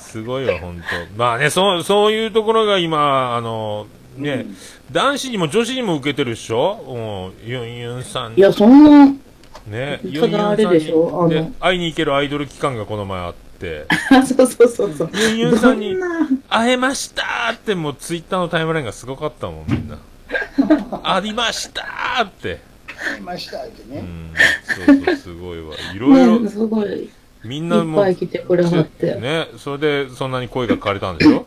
[0.00, 0.82] すごいわ、ほんと。
[1.16, 4.46] まあね、そう、そういうところが今、あの、ね、
[4.92, 6.82] 男子にも女子にも受けてるっしょ？
[6.86, 9.06] もう、ユンユンさんいや、そんな、
[9.66, 11.20] ね、ただあれでしょ？
[11.20, 13.43] あので会いに行けるアイドル期間がこの前あって、
[14.26, 15.10] そうそうそうそう。
[15.14, 15.96] ユンユンさんに
[16.48, 19.98] 会えましたーってもうツイッターのタイムラインがすごかったもん、みんな。
[21.02, 22.60] ありましたーって。
[23.18, 24.00] いましたってね。
[24.00, 24.30] うん、
[24.86, 25.74] そうそう、すごいわ。
[25.94, 27.10] いろいろね、、すごい、い
[27.44, 29.14] みんなもっぱい来てくれはって。
[29.16, 31.46] ね、それでそんなに声が枯れたんでしょ？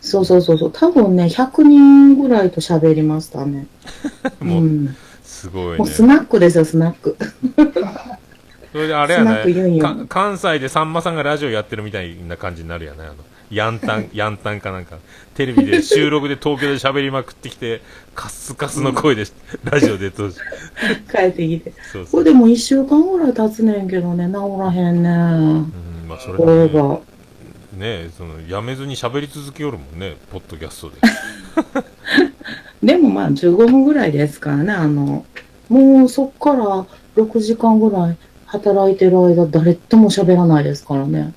[0.00, 0.72] そうそうそうそう。
[0.72, 3.66] 多分ね、100人ぐらいと喋りましたね。
[4.40, 4.96] もう、ん。
[5.24, 5.78] すごいね。
[5.78, 7.16] もうスナックですよ、スナック。
[8.72, 10.06] それであれやね。
[10.08, 13.04] 関西でさんまさんがラジオやってるみたいな感じになるやね。
[13.04, 13.14] あの
[13.50, 14.96] ヤンタン ヤンタンかなんか。
[15.34, 17.82] テレビで 収録で東京で喋りまくってきて
[18.14, 19.24] カスカスの声で
[19.64, 20.32] ラジオ出とる
[21.10, 21.72] 帰ってきて。
[21.92, 25.08] そうそう、これでも1週間ぐらい経つねんけどね、治らへんね。
[25.10, 25.72] うん
[26.08, 26.68] まあ、それね。
[26.68, 27.00] が。
[27.76, 30.16] ねそのやめずに喋り続けよるもんね。
[30.30, 30.96] ポッドキャストで。
[32.82, 35.24] でもまあ15分ぐらいですからね、あの、
[35.68, 38.16] もうそっから6時間ぐらい
[38.52, 41.32] 働いてる間誰とも喋らないですからね。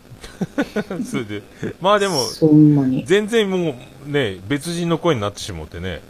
[1.09, 1.43] それで
[1.79, 3.05] まあでもそんなに。
[3.05, 3.75] 全然も
[4.07, 6.01] うね別人の声になってしもってね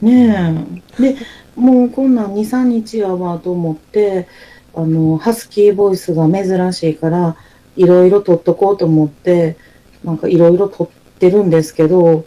[0.00, 1.02] ねえ。
[1.02, 1.16] で、
[1.54, 4.26] もうこんなん2、3日やわと思って、
[4.74, 7.36] あの、ハスキーボイスが珍しいから、
[7.76, 9.56] いろいろ撮っとこうと思って、
[10.04, 10.88] なんかいろいろ撮っ
[11.18, 12.24] てるんですけど、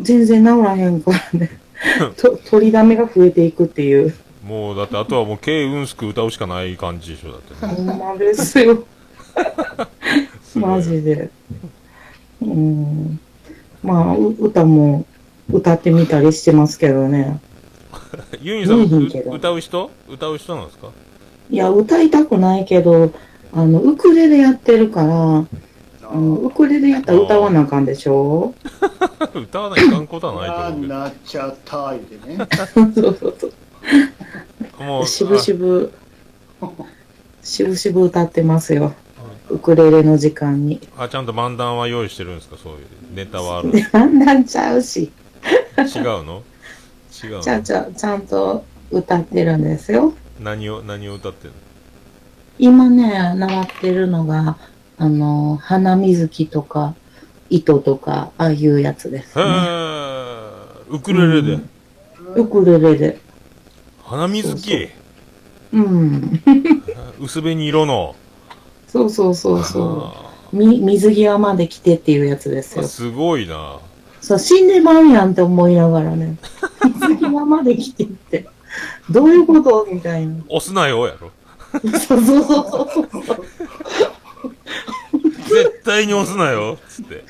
[0.00, 1.50] 全然治らへんからね。
[2.16, 4.14] と取りだめが増えていくっていう。
[4.52, 7.72] もう、だってあとはもう、軽運すく歌うしかない感じでしょ、だってね。
[7.74, 8.84] ほんまですよ。
[10.44, 11.30] すマジで。
[12.42, 13.18] うん。
[13.82, 15.06] まあ、う歌も
[15.50, 17.40] 歌ってみたりしてますけどね。
[18.42, 19.90] ユニさん、いいんけどう歌う人？
[20.10, 20.88] 歌う人なんですか？
[21.50, 23.10] いや、歌いたくないけど、
[23.54, 25.44] あの、ウクレレやってるから、
[26.10, 28.54] あの、ウクレレやったら歌わなあかんでしょ？
[29.34, 30.94] 歌わないかんことはないとあ思うけど。
[30.94, 32.46] なっちゃった言うてね。
[32.74, 33.52] そうそうそう。
[34.78, 35.92] もう、しぶしぶ、
[37.42, 38.94] しぶしぶ歌ってますよ。
[39.50, 40.80] ウクレレの時間に。
[40.96, 42.56] あ、ちゃんと漫談は用意してるんですか？
[42.56, 43.70] そういうネタはある。
[43.72, 45.12] で、だんだんちゃうし。
[45.78, 46.42] 違うの？
[47.22, 47.42] 違うの？
[47.42, 50.14] ちゃうちゃう、ちゃんと歌ってるんですよ。
[50.40, 51.56] 何を、何を歌ってんの？
[52.58, 54.56] 今ね、習ってるのが、
[54.96, 56.94] あの、花水木とか、
[57.50, 59.50] 糸とか、ああいうやつですへね。
[59.50, 61.54] ー、ウクレレで？
[61.54, 61.68] うん
[62.36, 63.20] ウクレレで。
[64.12, 64.88] 花水そう木
[65.72, 66.42] うん。
[67.18, 68.14] 薄紅色の。
[68.86, 70.56] そうそうそうそあう。
[70.56, 72.84] み、水際まで来てっていうやつですよ。
[72.84, 73.78] ーすごいな。
[74.20, 76.36] そう、死んでまうやんって思いながらね。
[77.08, 78.46] 水際まで来てって。
[79.08, 79.88] どういうこと？
[79.90, 80.34] みたいな。
[80.48, 81.30] 押すなよ、やろ。
[81.98, 83.46] そうそうそうそうそう。
[85.48, 87.24] 絶対に押すなよ、つって。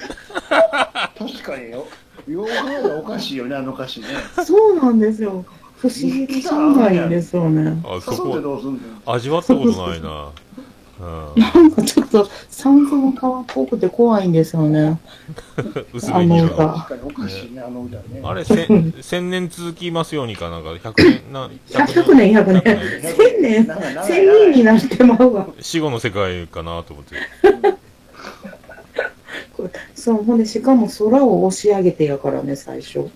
[1.17, 1.87] 確かによ。
[2.29, 4.07] よう考えたらおかしいよね、あの歌詞ね。
[4.45, 5.45] そうなんですよ。
[5.83, 7.83] 不思議でしょうがないんですよね。
[7.85, 8.61] あ、そこ、
[9.05, 10.31] 味わったことないな。
[11.01, 11.43] うん。
[11.43, 13.19] なんかちょっと酸素の皮っ
[13.53, 15.01] ぽくて怖いんですよね。
[15.93, 16.45] 薄あの。
[16.45, 16.69] 歌。
[16.69, 18.21] 確かにおかしいね、あの歌ね。
[18.23, 23.03] あれ、千、千年続きますようにかなんか、百年、な、100年、100年。
[23.03, 23.67] 千年、
[24.07, 25.49] 千人になってまうわ。
[25.61, 27.17] 死後の世界かなと思って。
[29.97, 33.09] そう、ほんで、しかも空を押し上げてやからね、最初。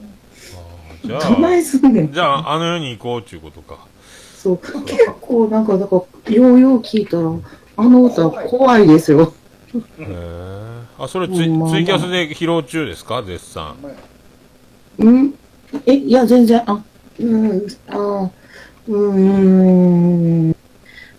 [1.07, 2.13] じゃどないあ、すんねん。
[2.13, 3.79] じゃあ、あの世に行こうっていうことか。
[4.37, 7.31] そう、結構なんか、だから、ようよう聞いたら、
[7.79, 9.33] あの歌怖いですよ。
[9.75, 10.83] へえ。
[10.99, 11.43] あ、それツイ、ツ
[11.79, 13.23] イキャスで披露中ですか？
[13.23, 13.75] 絶賛。
[14.99, 15.35] うん？
[15.85, 16.83] え、いや、全然、あ、
[17.19, 18.31] うん、あ、
[18.89, 20.57] うーん。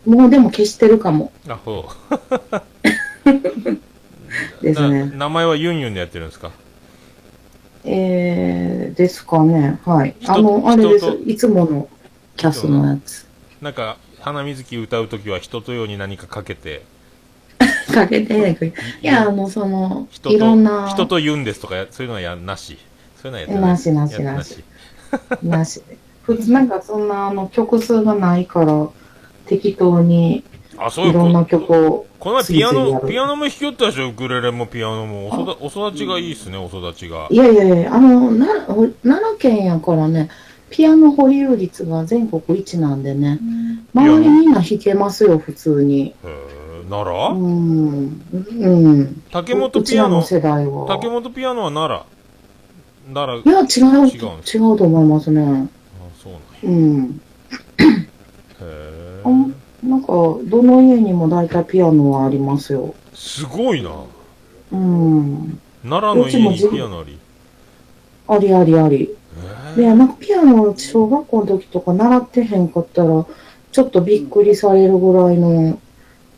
[0.06, 1.32] もうでも消してるかも。
[1.48, 1.86] あ、そ
[3.26, 3.30] う。
[4.64, 5.06] ですね。
[5.06, 6.52] な名前はユンユンでやってるんですか？
[7.90, 9.80] えー、ですかね。
[9.86, 10.16] はい。
[10.20, 11.06] 人あの、あれです。
[11.26, 11.90] いつもの
[12.36, 13.26] キャスのやつ。
[13.62, 16.84] なんか、花水木歌うときは人とように何かかけて、
[17.94, 22.78] かけて、いや、あの、その、いろんな、人と言うんですとかや、そういうのはやなし。
[23.22, 24.64] そういうのはやなしなしなし
[25.42, 25.82] なし。
[26.24, 28.90] 普通なんかそんな、あの、曲数がないから、
[29.46, 30.44] 適当に
[30.78, 35.30] あ、そういこいうろんな曲を、この前ピアノ、ピアノも弾きよったでしょウクレレもピアノも。
[35.30, 37.28] おそだお育ちがいいっすね、お育ちが。
[37.30, 40.30] いやいやいや、あの、な奈良県やからね、
[40.70, 43.40] ピアノ保有率が全国一なんでね、
[43.94, 46.08] 周りみんな弾けますよ、普通に。
[46.08, 48.22] へえ、奈う良ん。
[48.34, 49.22] うん。
[49.32, 50.86] 竹本ピアノ、世代は。
[50.88, 52.06] 竹本ピアノは奈良？
[53.14, 55.42] 奈い良、や、違う、違うん違うと思いますね。
[55.42, 55.46] あ、
[56.22, 56.42] そうなんや。
[56.64, 57.22] うん。
[57.80, 57.90] へ
[58.62, 59.22] え。
[59.84, 62.96] なんか、どの家にも大体ピアノはありますよ。
[63.14, 63.92] すごいな。
[64.72, 65.60] うん。
[65.84, 67.18] 奈良の家にピアノあり？
[68.28, 69.04] ありありあり。
[69.04, 69.08] へ
[69.78, 73.26] えで、なんかピアノ、小学校の時とか習ってへんかったら、
[73.72, 75.80] ちょっとびっくりされるぐらいの、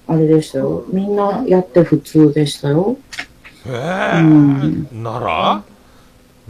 [0.07, 0.83] あれでしたよ。
[0.89, 2.97] みんなやって普通でしたよ。
[3.65, 4.87] へえうん。
[5.03, 5.63] 奈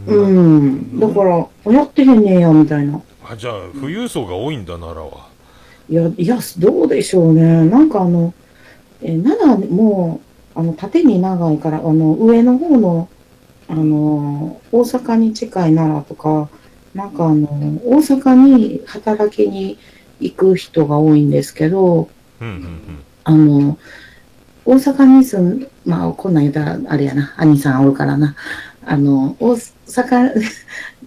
[0.08, 0.14] 良？
[0.14, 1.00] うん。
[1.00, 3.02] だから、やってへんねんや、みたいな。
[3.30, 5.29] あ、じゃあ、富裕層が多いんだ、奈良は。
[5.90, 7.66] いや、いや、どうでしょうね。
[7.66, 8.34] なんかあの、
[9.02, 10.22] えー、奈良も、
[10.54, 13.10] あの、縦に長いから、あの、上の方の、
[13.68, 16.50] あの、大阪に近い奈良とか、
[16.94, 17.48] なんかあの、
[17.86, 19.78] 大阪に働きに
[20.20, 22.10] 行く人が多いんですけど、
[22.40, 22.80] うん、うん、
[23.24, 23.78] あの、
[24.66, 28.36] 大阪に住ん、まあ、こんなん言ったら、あれやな、兄さんおるからな。
[28.86, 29.54] あの、大
[29.88, 30.34] 阪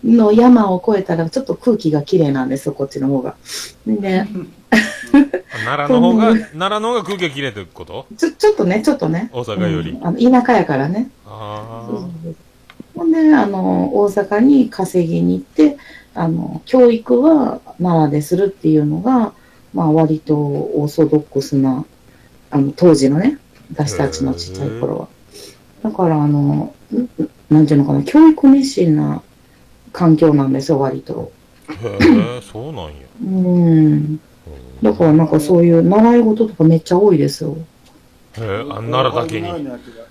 [0.04, 3.36] の山を越えたら、ちょっと空気が綺麗なんですよ、こっちの方が。
[3.86, 4.52] で、うん。
[5.64, 8.06] 奈良の方が、奈良の方が空気がきれてこと？
[8.16, 9.30] ちょ、ちょっとね、ちょっとね。
[9.32, 11.10] 大阪よりうんあの田舎やからね。
[11.26, 12.36] あそうそうそう
[12.94, 15.78] ほんで、あの、大阪に稼ぎに行って、
[16.14, 19.32] あの、教育は奈良でするっていうのが、
[19.72, 21.86] まあ、割とオーソドックスな、
[22.50, 23.38] あの、当時のね、
[23.72, 25.08] 私たちのちっちゃい頃は。
[25.82, 26.74] だから、あの、
[27.48, 29.22] なんていうのかな、教育熱心な
[29.92, 31.32] 環境なんですよ、割と。
[31.68, 31.72] あ。
[31.72, 31.78] へ
[32.38, 32.90] え、そうなんや。
[33.24, 34.20] うん。
[34.82, 37.56] だから、なんかそういう習い事とかめっちゃ多いですよ。
[38.38, 39.46] へえ、あ、奈良だけに。
[39.46, 40.02] 奈良のやつが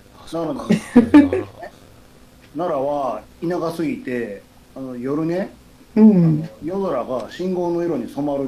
[2.56, 4.42] 奈良は田舎すぎて、
[4.76, 5.52] あの夜ね、
[5.98, 6.48] あうんの。
[6.64, 8.48] 夜空が信号の色に染まるっ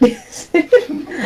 [0.00, 0.16] ていう。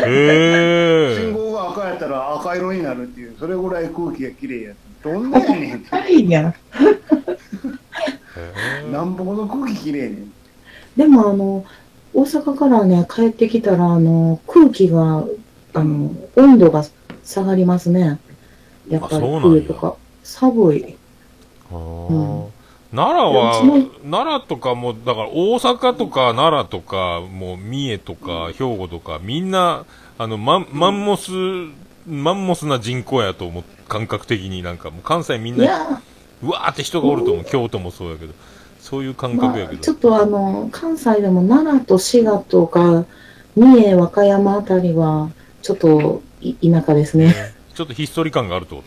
[0.04, 1.16] へえ。
[1.16, 5.04] 信号が赤やったら赤色になるっていう、それぐらい空気が綺麗やつ。
[5.04, 5.88] どんなやねんって。
[5.94, 6.54] はいいや。
[8.90, 10.32] なんぼほど空気綺麗ねん。
[10.96, 11.64] でもあの、
[12.14, 15.24] 大阪からね、帰ってきたら、あの、空気が、
[15.74, 16.84] あの、温度が
[17.24, 18.20] 下がりますね。
[18.88, 19.96] やっぱり冬とか。
[20.22, 20.96] 寒い。
[21.70, 22.08] あー。
[22.08, 22.52] うん。
[22.94, 23.62] 奈良は
[24.02, 29.86] 奈良とかも、だから大阪とか奈良とか、もう三重とか兵庫とか、みんな、
[30.18, 31.30] あの、マンマンモス、
[32.06, 36.02] マンモスな人口やと思う、感覚的になんか、もう関西みんな、
[36.42, 38.34] うわーって人がおると思う、京都もそうやけど、
[38.82, 39.80] そういう感まあ覚やけ、ど。
[39.80, 43.06] ちょっとあの、関西でも奈良と滋賀とか、
[43.54, 45.30] 三重、和歌山あたりは、
[45.62, 47.32] ちょっとい田舎ですね。
[47.74, 48.82] ちょっとひっそり感があるってこ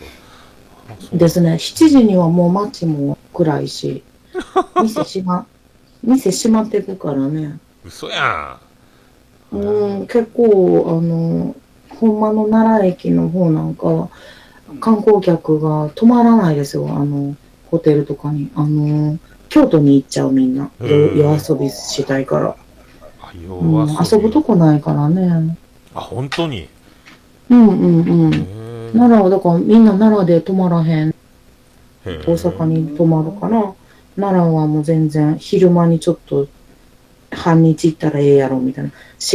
[1.10, 1.54] とですね。
[1.54, 4.02] 7時にはもう街も暗いし、
[4.82, 5.46] 店閉ま、
[6.02, 7.58] 店閉まってるからね。
[7.84, 8.58] 嘘や
[9.52, 9.56] ん。
[9.56, 11.56] うん、結構、あの、
[11.98, 14.08] ほんまの奈良駅の方なんかは、
[14.80, 17.34] 観光客が泊まらないですよ、あの、
[17.70, 18.50] ホテルとかに。
[18.54, 19.18] あの、
[19.56, 20.70] 京都に行っちゃうみんな。
[20.82, 20.86] へ
[21.16, 22.54] 夜遊びしたいから。
[23.22, 25.56] あ、夜うん、遊ぶとこないからね。
[25.94, 26.68] あ、本当に？
[27.48, 28.92] うんうんうん。
[28.92, 31.14] 奈良はだからみんな奈良で泊まらへん。
[32.04, 33.72] 大阪に泊まるから、
[34.16, 36.46] 奈良はもう全然昼間にちょっと
[37.32, 38.90] 半日行ったらええやろみたいな。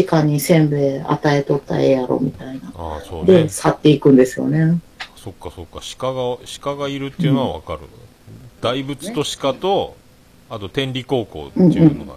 [0.08, 2.72] 鹿にせんべい与えとったらええやろみたいな。
[2.76, 3.50] ああ、そうで、ね。
[3.50, 4.80] 去っていくんですよね。
[5.16, 5.80] そっかそっか。
[5.98, 7.80] 鹿が、鹿がいるっていうのはわかる。
[8.62, 9.96] 大仏と鹿と、
[10.52, 12.16] あと天理高校っていうのが、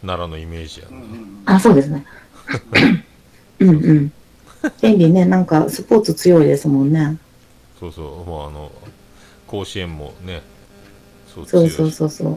[0.00, 0.86] 奈良のイメージや
[1.46, 1.56] な。
[1.56, 2.04] あ、そうですね。
[3.60, 4.12] うんうん。
[4.80, 7.18] 天理ね、なんかスポーツ強いですもんね。
[7.78, 8.28] そうそう。
[8.28, 8.70] もうあの、
[9.46, 10.42] 甲子園もね、
[11.34, 12.28] そうそうそうそうそう。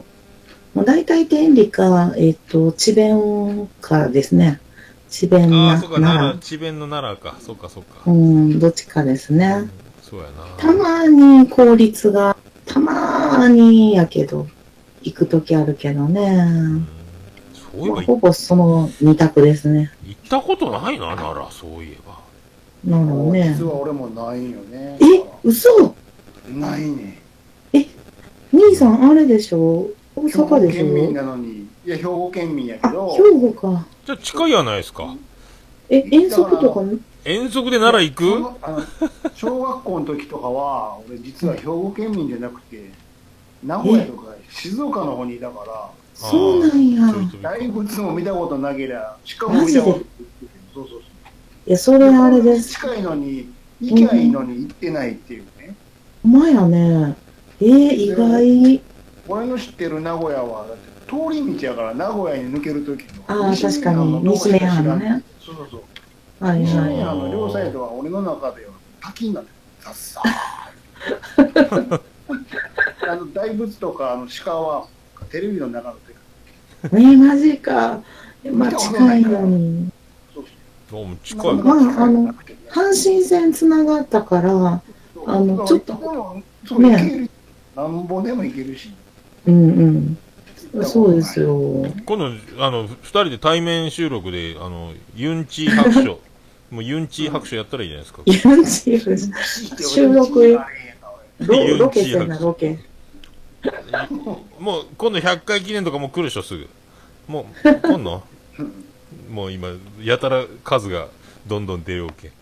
[0.74, 4.60] もう大体天理か、えっ、と、智弁かですね。
[5.08, 7.38] 智弁奈良、奈智弁の奈良か。
[7.40, 8.00] そうか、そうか。
[8.06, 8.12] 良。
[8.12, 9.46] うん、どっちかですね。
[9.46, 9.70] うん
[10.08, 10.44] そうやな。
[10.56, 14.46] たまに効率が、たまにやけど、
[15.06, 16.34] 行くときあるけどうね。
[16.34, 16.86] ん
[17.54, 19.92] そういえば、まあ、ほぼその二択ですね。
[20.04, 22.18] 行ったことないな、奈良、そういえば。
[22.84, 23.64] なのね実。
[23.64, 24.98] は俺もないんよね。
[25.00, 25.68] え、嘘？
[26.52, 27.22] ないね。
[28.52, 29.88] 兄さんあれでしょ？
[30.16, 33.86] 大兵庫阪でし県民ょなのに、いや、兵庫県民やけあ、ど、兵庫か。
[34.06, 35.14] じゃあ近いやないですか。
[35.88, 36.80] え、遠足とか、
[37.24, 39.34] 遠足で奈良行く？
[39.34, 42.90] 小学校の時とかは、俺実は兵庫県民じゃなくて、
[43.64, 47.02] 名古屋とか静岡の方にいたから、そうなんや。
[47.42, 50.04] 大仏も見たことなけりゃ、しかも見たことそう
[50.74, 51.00] そうそう。
[51.66, 52.74] いや、それあれです。
[52.74, 55.74] 近いのに、行きゃいいのに行ってないっていうね。
[56.22, 57.16] ほんまやね。
[57.60, 58.82] えー、意外。
[59.28, 63.24] 俺の知ってる名古屋は、だって通り道やから名古屋に抜ける時の。
[63.26, 64.22] ああ、確かに。
[64.22, 65.22] 西名阪のね。
[65.40, 66.44] そうそうそう。
[66.44, 69.54] はい西名は阪の両サイドは俺の中では滝になってる。
[69.80, 72.00] ザッサー
[73.08, 74.86] あの大仏とかあの鹿は
[75.30, 75.96] テレビの中の
[76.82, 77.04] 世界い。
[77.04, 78.02] えー、マジか。
[78.52, 79.90] まあ、近いのに。
[80.34, 80.44] そう
[80.90, 81.54] あもう近い。
[81.54, 82.34] まああの
[82.70, 84.50] 阪神線つながったから、
[85.26, 87.30] あのちょっとそうね行ける
[87.74, 88.90] なんぼでも行けるし
[89.46, 90.18] うん
[90.74, 90.84] うん。
[90.84, 91.86] そうですよ。
[92.04, 96.20] 今度、あの、二人で対面収録で、あの、ユンチー白書、
[96.70, 98.22] もうユンチー白書やったらいいじゃないですか。
[98.26, 100.58] いや、チーフ収録
[101.38, 102.78] ロロケしてんな、ロケ。
[104.58, 106.68] もう、今度100回記念とかもう来るでしょ、すぐ。
[107.28, 108.22] もう、来んの？
[109.30, 109.68] もう今、
[110.02, 111.08] やたら数が
[111.46, 112.32] どんどん出ようけ。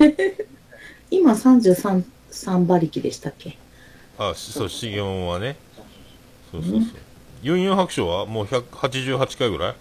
[1.10, 3.56] 今33、3馬力でしたっけ？
[4.18, 5.56] あ、しそう、シゲモンはね。
[6.52, 6.82] そうそうそう。
[7.42, 9.74] ユンユン白書はもう188回ぐらい？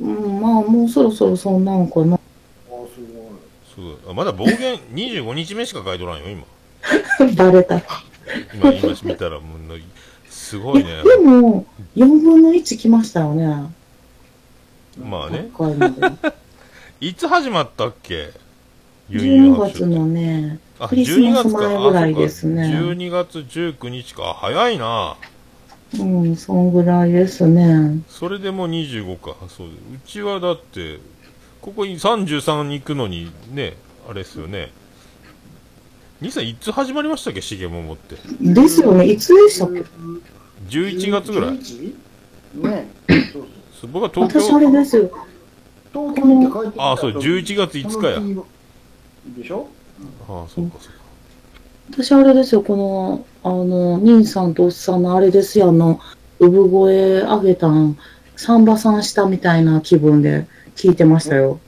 [0.00, 2.18] うん、まあ、もうそろそろそんなんかな。
[2.68, 3.34] おすごい
[3.74, 4.10] すごい。
[4.10, 6.44] あまだ暴言25日目しか書いとらんよ、今。
[7.36, 7.80] バレた。
[8.24, 9.80] い今、今見たら、もう、
[10.28, 11.02] すごいねや、。
[11.02, 11.66] でも、
[11.96, 13.70] 4分の1来ましたよね。
[15.02, 15.50] まあね。
[17.00, 18.30] いつ始まったっけ？
[19.10, 24.34] ユンユン12白書月のね、あクリスマス前ぐらいですねあそうか12月19日か。
[24.34, 25.16] 早いな。
[25.98, 28.00] うん、そんぐらいですね。
[28.08, 29.36] それでもう25か。
[29.48, 29.66] そう。
[29.68, 29.70] う
[30.06, 30.98] ちはだって、
[31.60, 33.74] ここに33に行くのに、ね、
[34.08, 34.72] あれですよね。
[36.24, 37.42] 兄さん、いつ始まりましたっけ？
[37.42, 38.16] しげももって。
[38.40, 39.84] ですよね、いつでしたっけ
[40.70, 41.50] ？11月ぐらい。
[41.58, 41.94] 11
[42.62, 42.88] ね。
[43.78, 45.10] そう僕は東私あ京、れですよ。
[45.92, 48.44] 東京に帰ってきたあそう11月5日や。
[49.36, 49.68] でしょ？
[50.26, 51.04] ああ、そうか、そうか。
[51.90, 56.00] 私あれですよ、この、あの、兄さんとおっさんのあれですよ、あの、
[56.40, 57.98] 産声上げたん、
[58.36, 61.60] サンバさんしたみたいな気分で聞いてましたよ。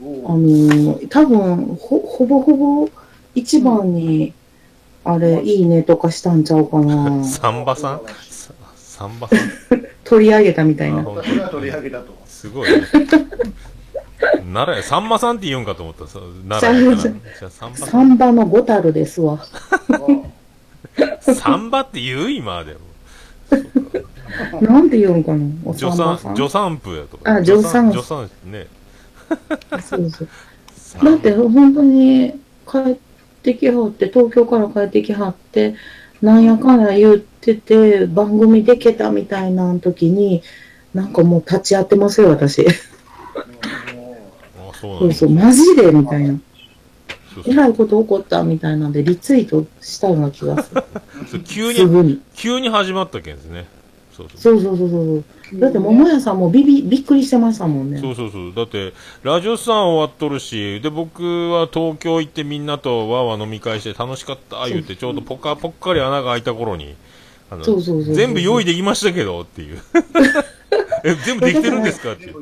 [0.00, 2.90] あの、多分、ほ、ほぼほぼ
[3.34, 4.32] 一番に、
[5.04, 7.24] あれ、いいねとかしたんちゃうかな。
[7.24, 8.00] サンバさん？
[8.28, 9.38] さサンバさん？
[10.04, 11.02] 取り上げたみたいな。
[11.04, 12.14] 取り上げたと。
[12.26, 12.82] すごいね。
[14.52, 16.04] 奈良や、さんまさんって言うんかと思った。
[16.48, 17.10] 奈良やから。
[17.10, 19.44] じゃあ、サンバさサンバのゴタルですわ。
[19.98, 20.32] おん。
[21.34, 22.78] サンバって言う今でも。
[24.62, 26.18] なんて言うんかなお助産。
[26.36, 27.34] 助産婦やとか。
[27.36, 28.66] あ助産助産ね。
[29.82, 30.28] そうそう。
[31.04, 32.34] だって本当に
[32.70, 32.96] 帰っ
[33.42, 35.74] てきはって、東京から帰ってきはって、
[36.22, 40.42] なんやかんや言ってて、番組でけたみたいな時に、
[40.94, 42.64] なんかもう立ち会ってますよ、私。
[44.80, 45.12] そう。
[45.12, 46.38] そうマジでみたいな。
[47.46, 50.82] えらいこと起こったみたいなんで、リツイートしたような気がする。
[51.44, 52.20] 急に。
[52.34, 53.66] 急に始まったけんですね。
[54.28, 54.62] そうそう。
[54.62, 55.60] そうそうそうそう。
[55.60, 58.00] だって、桃屋さんもビビ、びっくりしてましたもんね。
[58.00, 58.54] そうそうそう。
[58.54, 58.92] だって、
[59.22, 66.94] ラジオさん終わっとるし、で、僕は東京行ってみんなとわーわー飲み会して楽しかった、言って、ちょうどぽっかぽっかり穴が開いた頃に、
[67.50, 69.78] あの、そうそうそうそう全部用意できましたけど、っていう。
[71.04, 72.34] え、全部できてるんですかっていう。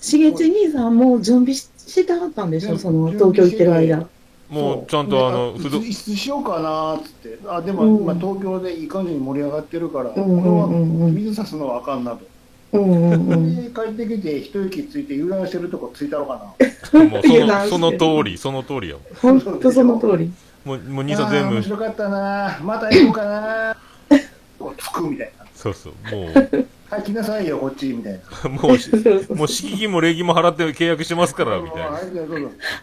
[0.00, 4.08] しげち兄さんも準備ししてはったんでしょその、東京行ってる間。
[4.48, 7.38] もう、ちゃんとあの、不不動いつしようかなーっつって。
[7.48, 12.26] あ、でも、うん今東京でいい感じに盛り上がってるから、これはん水差すのはあかんなと。
[12.72, 13.56] うんうんうん。
[13.56, 16.54] で、帰ってきて、一息ついて油断してるとこついたろか
[16.92, 17.04] な。
[17.04, 20.30] もうその、その通り、その通りやほんとその通り。
[20.64, 23.76] もう、もう兄さん全部、面白かったなーまた行こうかなー
[24.58, 25.35] こうつくみたいな。
[25.56, 26.26] そうそう、も
[26.88, 28.18] はい、来なさいよ、こっち、みたいな。
[28.44, 31.86] う、もうし、そうそうもう敷金も礼儀も払って契約してますから、みたいな。
[31.88, 32.34] はい、どうぞ。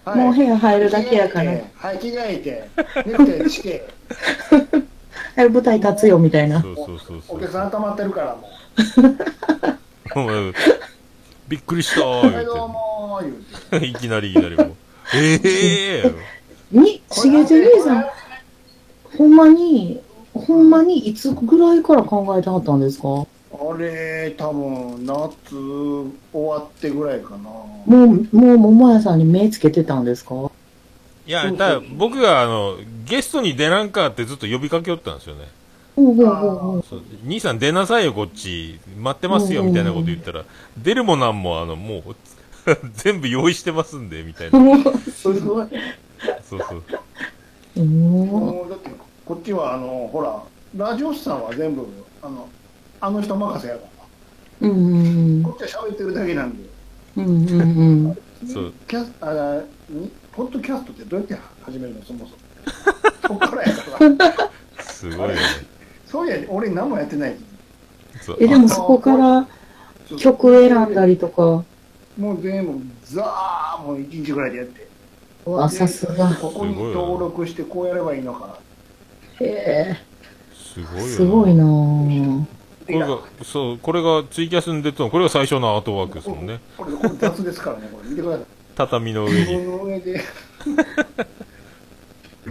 [0.03, 1.51] はいもう部屋入るだけやから。
[1.75, 2.69] はい、着替えて、
[3.07, 3.87] ネクタイして、
[5.35, 6.61] はい、舞台立つよ、みたいな。
[6.61, 8.35] そうそうそうそうお客さん溜まってるから、
[10.15, 10.53] ももう。
[11.47, 12.03] びっくりしたう。
[12.03, 13.33] ー、はい、どう言もー、言う
[13.69, 13.77] て。
[13.77, 13.85] うて。
[13.87, 14.75] いきなりいきなりもう。
[15.15, 16.15] ええー、
[16.71, 18.05] に、しげち兄さん、
[19.17, 20.01] ほんまに、
[20.33, 23.07] ほんまにいつぐらいから考えてはったんですか？
[23.07, 23.27] も
[23.71, 27.49] あれ、多分夏終わってぐらいかな。
[27.87, 27.91] う、
[28.35, 30.51] もう、桃屋さんに目つけてたんですか？
[31.27, 35.47] いや、ただ、僕があの、ゲストに出なんかってずっと呼びかけよったんですよね。
[37.25, 38.79] 兄さん出なさいよ、こっち。
[38.99, 40.43] 待ってますよ、みたいなこと言ったら、
[40.77, 42.15] 出るもなんも、あの、もう、
[42.95, 44.59] 全部用意してますんで、みたいな。
[45.13, 45.67] すごい。
[46.49, 46.83] そうそう。
[47.77, 48.63] うーん。
[49.33, 50.43] こっちは、あの、ほら、
[50.77, 51.87] ラジオスさんは全部、
[52.21, 52.47] あの、
[53.01, 53.81] あの人任せやか
[54.61, 54.67] ら。
[54.67, 56.69] うんうんこっちは喋ってるだけなんで。
[57.17, 57.25] うん。
[57.25, 58.47] うんうんうん。
[58.47, 58.73] そう。
[58.87, 62.37] キャスあにポッドキャストってどうやって始めるのそもそも。
[63.27, 64.83] そっからやから。
[64.83, 65.35] すごいね。
[66.05, 67.35] そういや、俺何もやってない。
[68.39, 69.47] え、でもそこから
[70.15, 71.63] 曲選んだりとか、
[72.19, 74.87] もう全部、ザーもう1日ぐらいでやって。
[75.47, 76.35] うわ、さすが。
[76.35, 78.59] ここに登録してこうやればいいのか。
[79.39, 79.97] へえ、
[80.53, 81.07] すごいよな。
[81.07, 82.45] すごいなぁ。
[82.85, 86.59] これが、そう、これがツイキャスに出たの、これが最初のアートワークですもんね。
[86.77, 88.09] これ、これ雑ですからね、これ。
[88.09, 88.45] 見てください。
[88.75, 89.57] 畳の上自に。
[89.57, 90.21] 分の上で。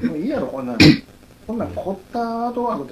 [0.06, 0.78] もういいやろ、こんなん。
[1.46, 2.90] こんなん凝ったアートワークとか